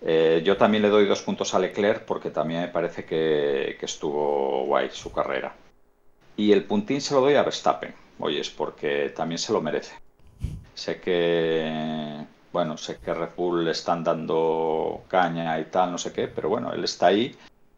[0.00, 4.64] Eh, yo también le doy dos puntos a Leclerc porque también me parece que, estuvo
[4.64, 5.54] guay su carrera.
[6.38, 9.94] Y el puntín se lo doy a Verstappen, oyes, porque también se lo merece.
[10.72, 16.14] Sé que, bueno, sé que Red Bull le están dando caña y tal, no sé
[16.14, 17.36] qué, pero bueno, él está ahí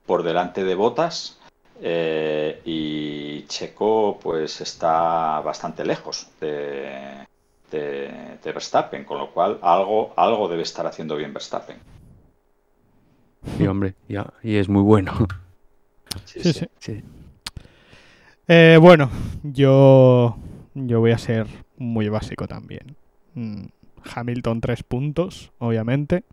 [0.08, 1.38] por delante de Botas
[1.82, 7.26] eh, y Checo pues está bastante lejos de,
[7.70, 11.76] de, de Verstappen, con lo cual algo, algo debe estar haciendo bien Verstappen.
[13.58, 15.12] Y hombre, ya, y es muy bueno.
[16.24, 16.66] Sí, sí.
[16.78, 17.02] Sí.
[18.48, 19.10] Eh, bueno,
[19.42, 20.38] yo,
[20.74, 21.46] yo voy a ser
[21.76, 22.96] muy básico también.
[23.34, 23.66] Mm,
[24.14, 26.24] Hamilton tres puntos, obviamente.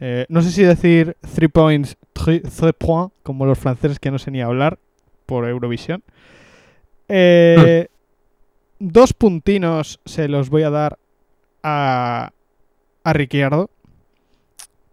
[0.00, 2.42] Eh, no sé si decir three points, three
[2.78, 4.78] points, como los franceses que no sé ni hablar
[5.26, 6.02] por Eurovisión.
[7.08, 7.88] Eh,
[8.78, 10.98] dos puntinos se los voy a dar
[11.62, 12.32] a,
[13.04, 13.70] a Ricciardo.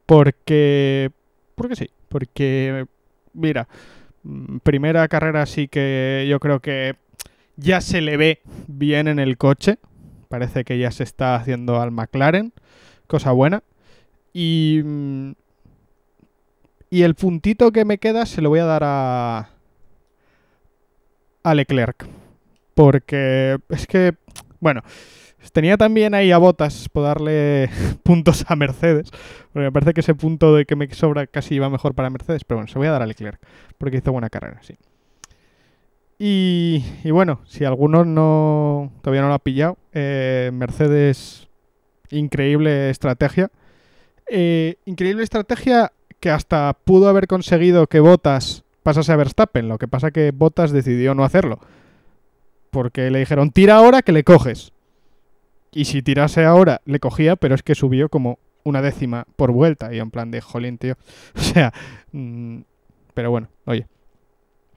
[0.06, 1.12] Porque...
[1.56, 1.90] Porque sí.
[2.08, 2.86] Porque,
[3.34, 3.68] mira,
[4.24, 6.96] mm, primera carrera sí que yo creo que
[7.56, 9.78] ya se le ve bien en el coche.
[10.28, 12.54] Parece que ya se está haciendo al McLaren.
[13.08, 13.64] Cosa buena.
[14.34, 14.82] Y...
[16.90, 19.50] Y el puntito que me queda se lo voy a dar a...
[21.44, 22.08] A Leclerc.
[22.74, 24.16] Porque es que...
[24.60, 24.82] Bueno,
[25.54, 27.70] tenía también ahí a Botas por darle
[28.04, 29.12] puntos a Mercedes.
[29.54, 32.44] Porque me parece que ese punto de que me sobra casi iba mejor para Mercedes.
[32.44, 33.40] Pero bueno, se voy a dar a Leclerc.
[33.78, 34.76] Porque hizo buena carrera, sí.
[36.18, 41.48] Y, y bueno, si alguno no todavía no lo ha pillado, eh, Mercedes,
[42.10, 43.50] increíble estrategia.
[44.30, 49.70] Eh, increíble estrategia que hasta pudo haber conseguido que Bottas pasase a Verstappen.
[49.70, 51.60] Lo que pasa que Bottas decidió no hacerlo.
[52.72, 54.72] Porque le dijeron, tira ahora que le coges.
[55.72, 59.94] Y si tirase ahora, le cogía, pero es que subió como una décima por vuelta.
[59.94, 60.96] Y en plan de, jolín, tío.
[61.36, 61.74] O sea,
[62.12, 62.60] mm,
[63.14, 63.88] pero bueno, oye.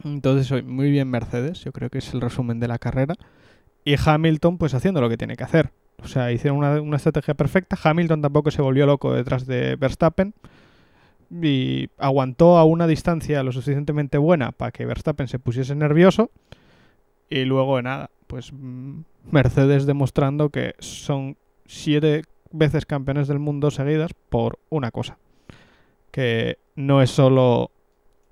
[0.04, 3.14] Entonces, muy bien Mercedes, yo creo que es el resumen de la carrera.
[3.84, 5.70] Y Hamilton, pues haciendo lo que tiene que hacer.
[6.02, 7.78] O sea, hicieron una estrategia perfecta.
[7.80, 10.34] Hamilton tampoco se volvió loco detrás de Verstappen.
[11.40, 16.30] Y aguantó a una distancia lo suficientemente buena para que Verstappen se pusiese nervioso.
[17.30, 24.12] Y luego, nada, pues mm, Mercedes demostrando que son siete veces campeones del mundo seguidas
[24.28, 25.18] por una cosa.
[26.10, 27.70] Que no es solo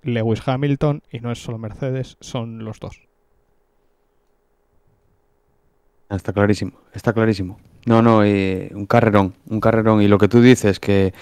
[0.03, 3.09] Lewis Hamilton y no es solo Mercedes, son los dos.
[6.11, 7.59] Ah, Está clarísimo, está clarísimo.
[7.87, 10.03] No, no, eh, un carrerón, un carrerón.
[10.03, 11.15] Y lo que tú dices, que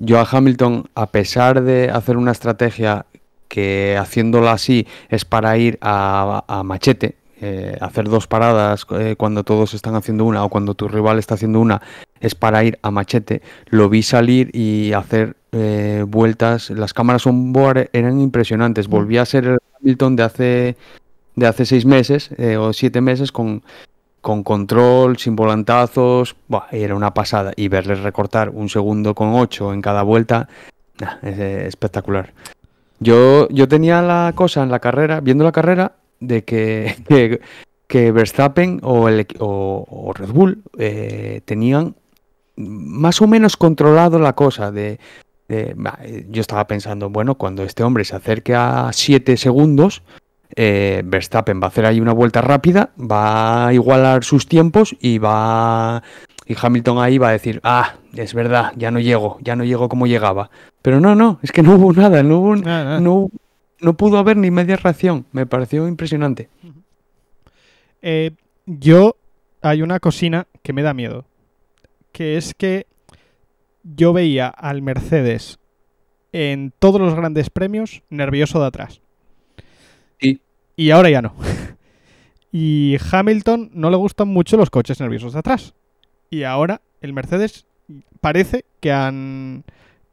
[0.00, 3.06] yo a Hamilton, a pesar de hacer una estrategia
[3.48, 9.44] que haciéndola así es para ir a, a machete, eh, hacer dos paradas eh, cuando
[9.44, 11.82] todos están haciendo una o cuando tu rival está haciendo una,
[12.20, 16.70] es para ir a machete, lo vi salir y hacer eh, vueltas.
[16.70, 18.88] Las cámaras on board eran impresionantes.
[18.88, 20.76] Volví a ser el Hamilton de hace,
[21.36, 23.62] de hace seis meses o siete meses con
[24.24, 27.52] con control, sin volantazos, buah, era una pasada.
[27.54, 30.48] Y verles recortar un segundo con ocho en cada vuelta,
[31.22, 32.32] es eh, espectacular.
[33.00, 36.96] Yo, yo tenía la cosa en la carrera, viendo la carrera, de que,
[37.86, 41.94] que, Verstappen o, el, Red Bull eh, tenían
[42.56, 44.98] más o menos controlado la cosa de,
[45.48, 50.02] de- bah, eh, yo estaba pensando, bueno, cuando este hombre se acerque a 7 segundos,
[50.56, 55.18] eh, Verstappen va a hacer ahí una vuelta rápida, va a igualar sus tiempos y
[55.18, 56.02] va
[56.46, 59.88] y Hamilton ahí va a decir, ah, es verdad, ya no llego, ya no llego
[59.88, 60.50] como llegaba.
[60.82, 63.00] Pero no, no, es que no hubo nada, no hubo, Nada, nada.
[63.00, 63.30] no,
[63.80, 65.24] no pudo haber ni media reacción.
[65.32, 66.50] Me pareció impresionante.
[68.02, 68.32] Eh,
[68.66, 69.16] yo
[69.62, 71.24] hay una cocina que me da miedo,
[72.12, 72.86] que es que
[73.82, 75.58] yo veía al Mercedes
[76.32, 79.00] en todos los grandes premios nervioso de atrás.
[80.20, 80.40] Sí.
[80.76, 81.34] Y ahora ya no.
[82.52, 85.74] y Hamilton no le gustan mucho los coches nerviosos de atrás.
[86.30, 87.66] Y ahora el Mercedes
[88.20, 89.64] parece que han,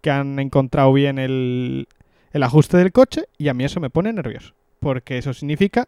[0.01, 1.87] que han encontrado bien el,
[2.33, 4.53] el ajuste del coche y a mí eso me pone nervioso.
[4.79, 5.87] Porque eso significa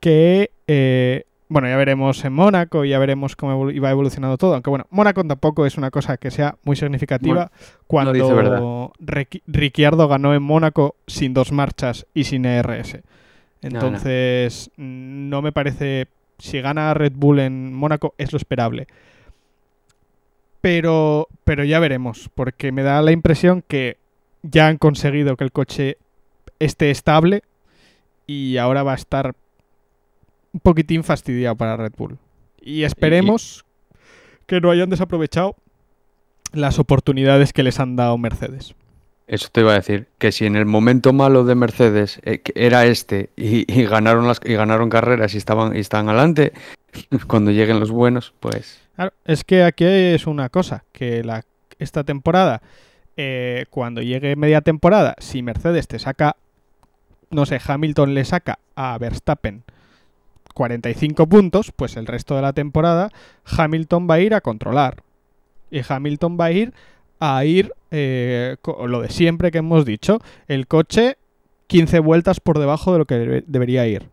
[0.00, 4.54] que, eh, bueno, ya veremos en Mónaco, ya veremos cómo iba evolucionando todo.
[4.54, 7.50] Aunque bueno, Mónaco tampoco es una cosa que sea muy significativa Bueno,
[7.86, 12.98] cuando Ric- Ricciardo ganó en Mónaco sin dos marchas y sin ERS.
[13.62, 13.68] No.
[13.68, 16.08] Entonces, no me parece,
[16.38, 18.86] si gana Red Bull en Mónaco es lo esperable.
[20.60, 23.96] Pero, pero ya veremos, porque me da la impresión que
[24.42, 25.96] ya han conseguido que el coche
[26.58, 27.42] esté estable
[28.26, 29.34] y ahora va a estar
[30.52, 32.18] un poquitín fastidiado para Red Bull.
[32.60, 33.64] Y esperemos
[34.46, 35.56] que no hayan desaprovechado
[36.52, 38.74] las oportunidades que les han dado Mercedes.
[39.30, 42.86] Eso te iba a decir, que si en el momento malo de Mercedes eh, era
[42.86, 46.52] este y, ganaron las y ganaron carreras y estaban y estaban adelante,
[47.28, 51.44] cuando lleguen los buenos, pues Claro, es que aquí es una cosa, que la,
[51.78, 52.60] esta temporada,
[53.16, 56.34] eh, cuando llegue media temporada, si Mercedes te saca,
[57.30, 59.62] no sé, Hamilton le saca a Verstappen
[60.54, 63.10] 45 puntos, pues el resto de la temporada
[63.44, 65.02] Hamilton va a ir a controlar.
[65.70, 66.74] Y Hamilton va a ir
[67.20, 70.18] a ir, eh, lo de siempre que hemos dicho,
[70.48, 71.16] el coche
[71.66, 74.10] 15 vueltas por debajo de lo que debe- debería ir.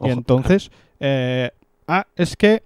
[0.00, 1.50] Y entonces, eh,
[1.88, 2.62] ah, es que,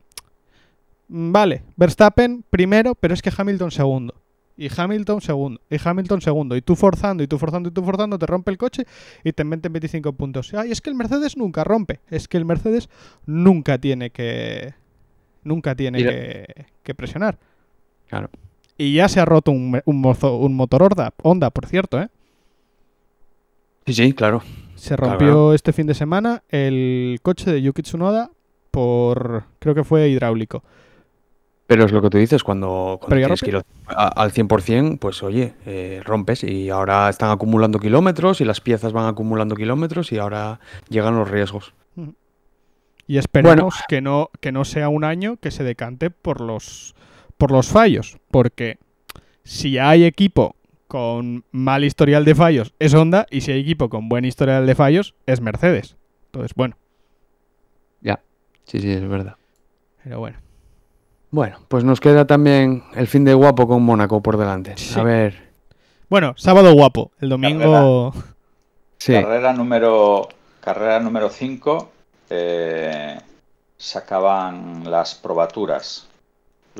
[1.09, 4.15] mm, vale, Verstappen primero, pero es que Hamilton segundo.
[4.57, 6.55] Y Hamilton segundo, y Hamilton segundo.
[6.55, 8.85] Y tú forzando, y tú forzando, y tú forzando, te rompe el coche
[9.25, 10.53] y te meten 25 puntos.
[10.53, 12.01] Ay, es que el Mercedes nunca rompe.
[12.11, 12.91] Es que el Mercedes
[13.25, 14.75] nunca tiene que.
[15.45, 17.39] Nunca tiene que, que presionar.
[18.09, 18.29] Claro.
[18.81, 22.09] Y ya se ha roto un, un, mozo- un motor Honda, Honda, por cierto, ¿eh?
[23.87, 24.43] Sí, sí, claro.
[24.75, 25.55] Se rompió claro.
[25.55, 28.31] este fin de semana el coche de Yuki Tsunoda
[28.71, 29.45] por.
[29.59, 30.63] Creo que fue hidráulico.
[31.67, 33.57] Pero es lo que tú dices, cuando, cuando tienes que ir
[33.89, 38.93] a- al 100%, pues oye, eh, rompes y ahora están acumulando kilómetros y las piezas
[38.93, 40.59] van acumulando kilómetros y ahora
[40.89, 41.73] llegan los riesgos.
[43.07, 46.95] Y esperemos que, no, que no sea un año que se decante por los,
[47.41, 48.19] por los fallos.
[48.31, 48.79] Porque
[49.43, 50.55] si hay equipo
[50.87, 53.27] con mal historial de fallos, es Honda.
[53.31, 55.97] Y si hay equipo con buen historial de fallos, es Mercedes.
[56.27, 56.77] Entonces, bueno,
[58.67, 59.35] Sí, sí, es verdad.
[60.05, 60.39] pero bueno.
[61.33, 64.75] Bueno, pues nos queda también el fin de guapo con Mónaco por delante.
[64.77, 64.97] Sí.
[64.97, 65.35] A ver,
[66.09, 67.11] Bueno, sábado guapo.
[67.21, 68.13] El domingo.
[68.97, 70.29] sí, Carrera número
[70.61, 71.91] carrera número 5
[73.77, 76.07] sacaban las probaturas.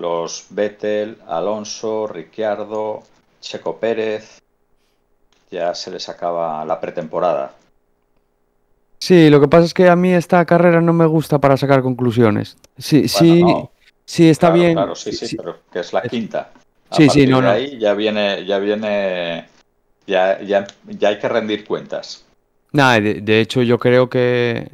[0.01, 3.03] Los Vettel, Alonso, Ricciardo,
[3.41, 4.39] Checo Pérez.
[5.51, 7.53] Ya se les acaba la pretemporada.
[8.99, 11.83] sí, lo que pasa es que a mí esta carrera no me gusta para sacar
[11.83, 12.57] conclusiones.
[12.79, 13.71] Sí, sí, no,
[14.07, 14.73] sí, está Claro, bien.
[14.75, 16.51] Claro, sí, sí, pero que es la quinta.
[16.91, 17.79] A Sí, sí, no, de no.
[17.79, 19.49] ya viene, ya viene,
[20.07, 22.25] ya, ya, ya hay que rendir cuentas.
[22.73, 24.71] Nada, de, de hecho yo creo que,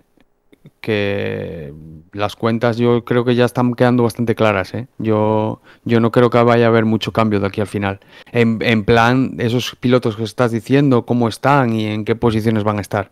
[0.81, 1.73] que
[2.13, 4.87] las cuentas yo creo que ya están quedando bastante claras, ¿eh?
[4.99, 8.01] Yo, yo no creo que vaya a haber mucho cambio de aquí al final.
[8.33, 12.83] En, plan, esos pilotos que estás diciendo, cómo están y en qué posiciones van a
[12.83, 13.11] estar.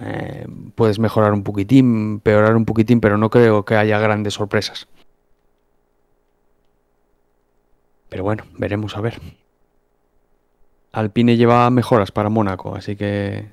[0.00, 4.88] Eh, puedes mejorar un poquitín, empeorar un poquitín, pero no creo que haya grandes sorpresas.
[8.08, 9.20] Pero bueno, veremos a ver.
[10.92, 13.48] Alpine lleva mejoras para Mónaco, así que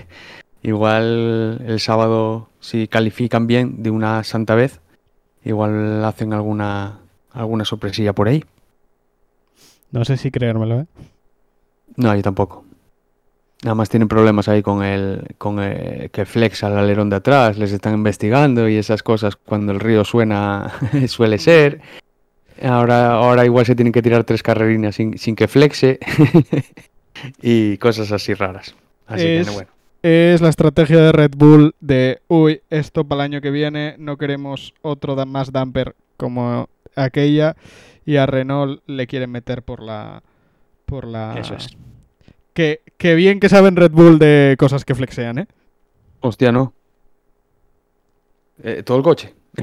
[0.62, 4.80] igual el sábado, si califican bien de una santa vez,
[5.44, 6.98] igual hacen alguna,
[7.32, 8.44] alguna sorpresilla por ahí.
[9.90, 10.86] No sé si creérmelo, ¿eh?
[11.96, 12.64] No, yo tampoco.
[13.62, 17.58] Nada más tienen problemas ahí con el, con el que flexa el alerón de atrás,
[17.58, 20.72] les están investigando y esas cosas cuando el río suena
[21.08, 21.80] suele ser.
[22.62, 25.98] Ahora, ahora igual se tienen que tirar tres carrerinas sin, sin que flexe
[27.42, 28.74] y cosas así raras.
[29.06, 29.70] Así Es- que bueno.
[30.02, 34.16] Es la estrategia de Red Bull de, uy, esto para el año que viene no
[34.16, 37.54] queremos otro más damper como aquella
[38.04, 40.22] y a Renault le quieren meter por la
[40.86, 41.68] por la Eso es.
[42.52, 45.46] que, que bien que saben Red Bull de cosas que flexean, ¿eh?
[46.20, 46.72] Hostia, no.
[48.62, 49.34] Eh, Todo el coche.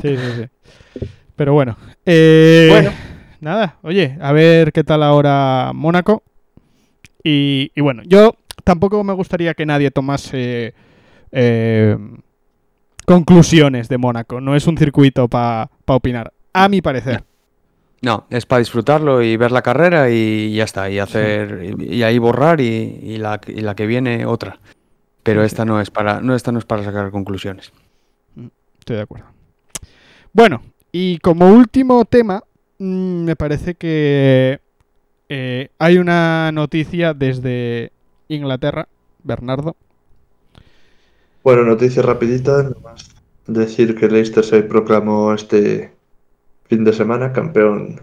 [0.00, 1.06] Sí, sí, sí.
[1.36, 1.76] Pero bueno.
[2.04, 2.90] eh, Bueno.
[3.40, 6.22] Nada, oye, a ver qué tal ahora Mónaco.
[7.22, 10.74] Y, y bueno, yo tampoco me gustaría que nadie tomase
[11.32, 11.96] eh,
[13.06, 14.40] conclusiones de Mónaco.
[14.40, 17.24] No es un circuito para opinar, a mi parecer.
[18.02, 22.02] No, es para disfrutarlo y ver la carrera y ya está, y hacer y, y
[22.02, 24.58] ahí borrar y, y la, y la que viene otra.
[25.22, 27.72] Pero esta no es para no esta no es para sacar conclusiones.
[28.78, 29.26] Estoy de acuerdo.
[30.32, 30.62] Bueno,
[30.92, 32.42] y como último tema,
[32.78, 34.60] mm, me parece que
[35.30, 37.92] eh, hay una noticia desde
[38.26, 38.88] Inglaterra,
[39.22, 39.76] Bernardo.
[41.44, 43.14] Bueno, noticia rapidita, nomás
[43.46, 45.92] decir que Leicester se proclamó este
[46.64, 48.00] fin de semana campeón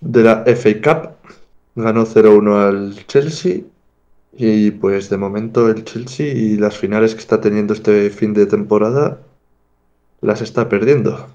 [0.00, 1.32] de la FA Cup.
[1.74, 3.62] Ganó 0-1 al Chelsea
[4.32, 8.46] y pues de momento el Chelsea y las finales que está teniendo este fin de
[8.46, 9.18] temporada
[10.20, 11.26] las está perdiendo.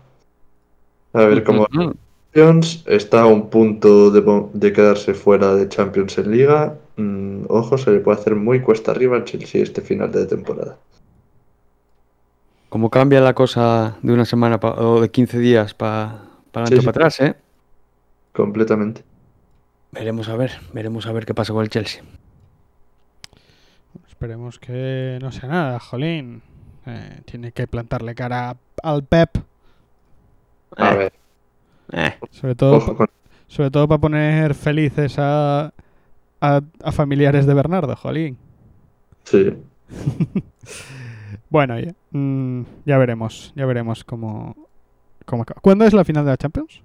[1.11, 1.93] A ver cómo Ujú.
[2.33, 6.77] Champions está a un punto de, quedarse fuera de Champions en Liga.
[6.95, 10.77] Mm, ojo, se le puede hacer muy cuesta arriba al Chelsea este final de temporada.
[12.69, 16.23] Cómo cambia la cosa de una semana pa- o de 15 días para
[16.53, 16.85] para Sí, adelante sí.
[16.85, 17.35] para atrás, ¿eh?
[18.33, 19.03] Completamente.
[19.91, 22.01] Veremos a ver, veremos a ver qué pasa con el Chelsea.
[24.07, 26.41] Esperemos que no sea nada, Jolín.
[26.85, 29.37] Eh, tiene que plantarle cara al Pep,
[30.77, 31.11] A ver,
[31.91, 32.15] eh.
[32.31, 33.07] sobre todo, ojo con
[33.47, 35.73] sobre todo para poner felices a,
[36.41, 38.37] a, a familiares de Bernardo, Jolín.
[39.23, 39.53] Sí.
[41.49, 44.55] Bueno, ya, mm, ya veremos, ya veremos cómo,
[45.25, 45.59] cómo acaba.
[45.59, 46.81] ¿Cuándo es la final de la Champions?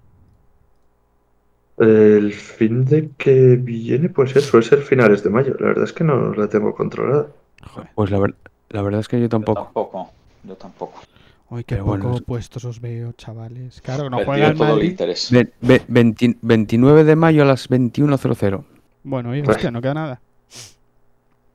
[1.78, 5.54] El fin de que viene, pues eso, suele ser finales de mayo.
[5.60, 7.28] La verdad es que no la tengo controlada.
[7.64, 8.34] Joder, Pues la, ver-
[8.70, 9.62] la verdad es que yo Yo tampoco.
[9.62, 10.10] tampoco.
[10.44, 11.00] Yo tampoco.
[11.48, 13.80] Hoy qué Pero poco bueno, es- puestos os veo, chavales.
[13.80, 14.90] Claro, no juega el Madrid.
[14.90, 15.30] interés.
[15.30, 18.64] Ve- ve- 20 29 de mayo a las 21.00.
[19.04, 20.20] Bueno, oye, Pues- hostia, no queda nada.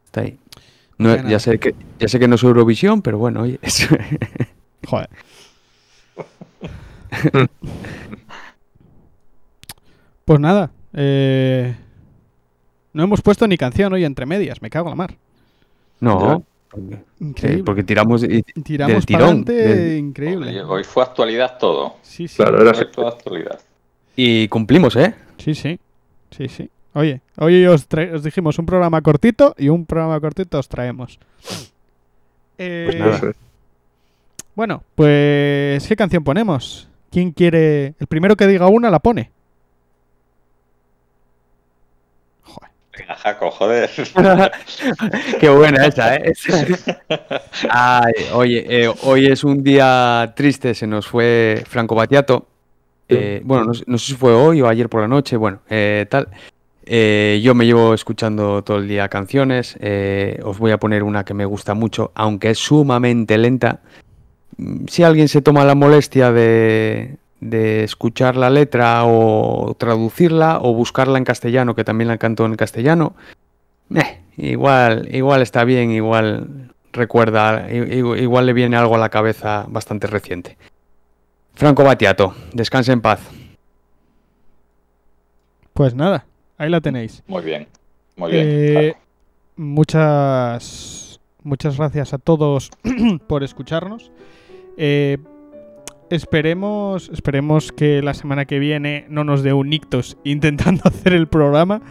[0.05, 0.37] Está ahí.
[0.97, 3.87] No, ya sé que ya sé que no es Eurovisión, pero bueno, oye, es-
[4.87, 5.09] Joder.
[10.25, 11.75] pues nada, eh,
[12.93, 15.17] no hemos puesto ni canción hoy entre medias, me cago en la mar.
[15.99, 17.63] no, porque, eh, Increíble.
[17.63, 20.61] porque tiramos y- Tiramos del para tirón, del- increíble.
[20.63, 21.95] Hoy, hoy fue actualidad todo.
[22.01, 22.37] Sí, sí.
[22.37, 23.59] Claro, era Hoy fue actualidad.
[24.15, 25.13] y cumplimos, ¿eh?
[25.37, 25.79] Sí, sí.
[26.31, 26.69] Sí, sí.
[26.93, 31.19] Oye, hoy os, os dijimos un programa cortito y un programa cortito os traemos.
[32.57, 33.33] Eh, Pues nada.
[34.55, 36.87] Bueno, pues ¿qué canción ponemos?
[37.09, 37.93] ¿Quién quiere?
[37.99, 39.31] El primero que diga una la pone.
[42.97, 43.89] Venga, Jaco, joder.
[45.39, 46.33] Qué buena esa, ¿eh?
[47.69, 52.47] Ay, oye, eh, hoy es un día triste, se nos fue Franco Battiato.
[53.07, 55.59] Eh, bueno, no, sé- no sé si fue hoy o ayer por la noche, bueno,
[55.69, 56.27] eh, tal.
[56.85, 59.77] Eh, yo me llevo escuchando todo el día canciones.
[59.79, 63.79] eh, os voy a poner una que me gusta mucho, aunque es sumamente lenta.
[64.57, 70.73] Mm, Si alguien se toma la molestia de, de escuchar la letra o traducirla o
[70.73, 73.15] buscarla en castellano, que también la canto en castellano,
[73.93, 80.07] eh, igual, igual está bien, igual recuerda, igual le viene algo a la cabeza bastante
[80.07, 80.57] reciente.
[81.55, 83.21] Franco Battiato, descanse en paz.
[85.73, 86.25] Pues nada,
[86.57, 87.23] ahí la tenéis.
[87.27, 87.67] Muy bien.
[88.15, 88.45] Muy bien.
[88.47, 88.93] Eh,
[89.55, 92.71] muchas, muchas gracias a todos
[93.27, 94.11] por escucharnos.
[94.77, 95.17] Eh,
[96.11, 101.27] esperemos, esperemos que la semana que viene no nos dé un ictus intentando hacer el
[101.27, 101.81] programa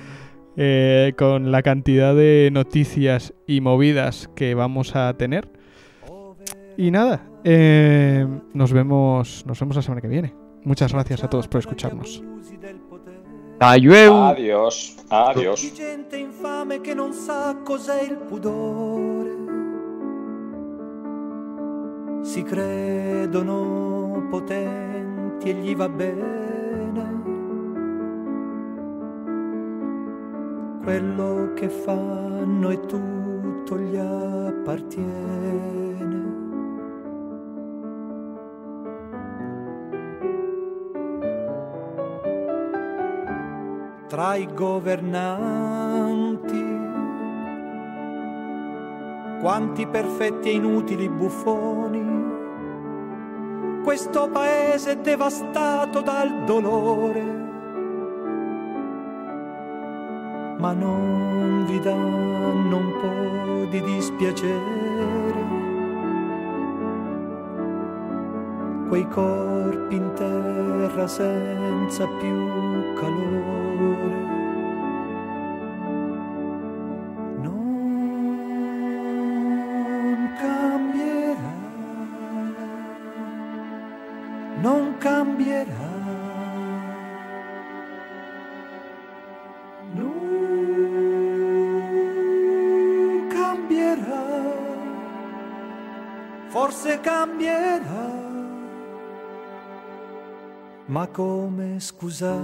[0.57, 5.49] eh, con la cantidad de noticias y movidas que vamos a tener.
[6.77, 10.35] Y nada, eh, nos vemos, nos vemos la semana que viene.
[10.65, 12.23] Muchas gracias a todos por escucharnos.
[13.61, 14.97] Adiós.
[15.11, 15.61] Adiós.
[15.61, 19.37] Di gente infame che non sa cos'è il pudore.
[22.23, 24.00] Si credono
[24.31, 26.39] potenti e gli va bene.
[30.83, 35.51] Quello che fanno e tutto gli appartiene.
[44.11, 45.79] tra i governanti.
[49.41, 52.20] Quanti perfetti e inutili buffoni.
[53.91, 57.23] Questo paese devastato dal dolore.
[60.59, 65.33] Ma non vi danno un po' di dispiacere.
[68.87, 73.90] Quei corpi in terra senza più calore.
[96.71, 98.11] Forse cambierà.
[100.85, 102.39] Ma come scusare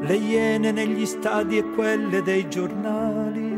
[0.00, 3.54] le iene negli stadi e quelle dei giornali?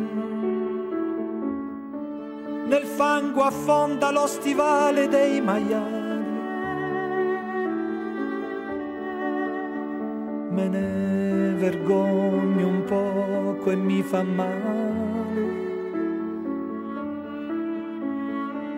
[2.67, 6.25] Nel fango affonda lo stivale dei maiali.
[10.51, 15.64] Me ne vergogno un poco e mi fa male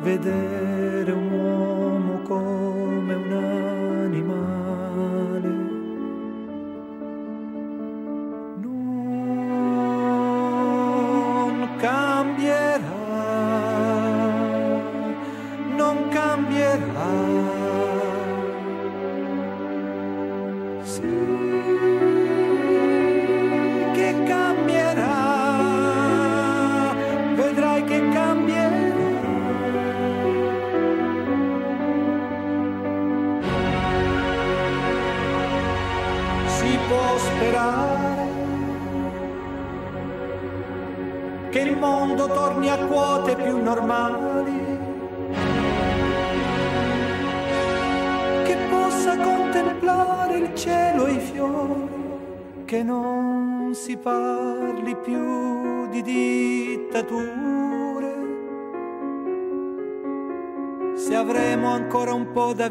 [0.07, 3.33] vedere un uomo come un
[4.05, 5.66] animale.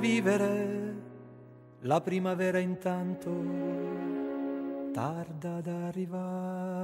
[0.06, 0.94] Vivere,
[1.82, 3.32] la primavera intanto
[4.94, 6.75] tarda ad arrivare.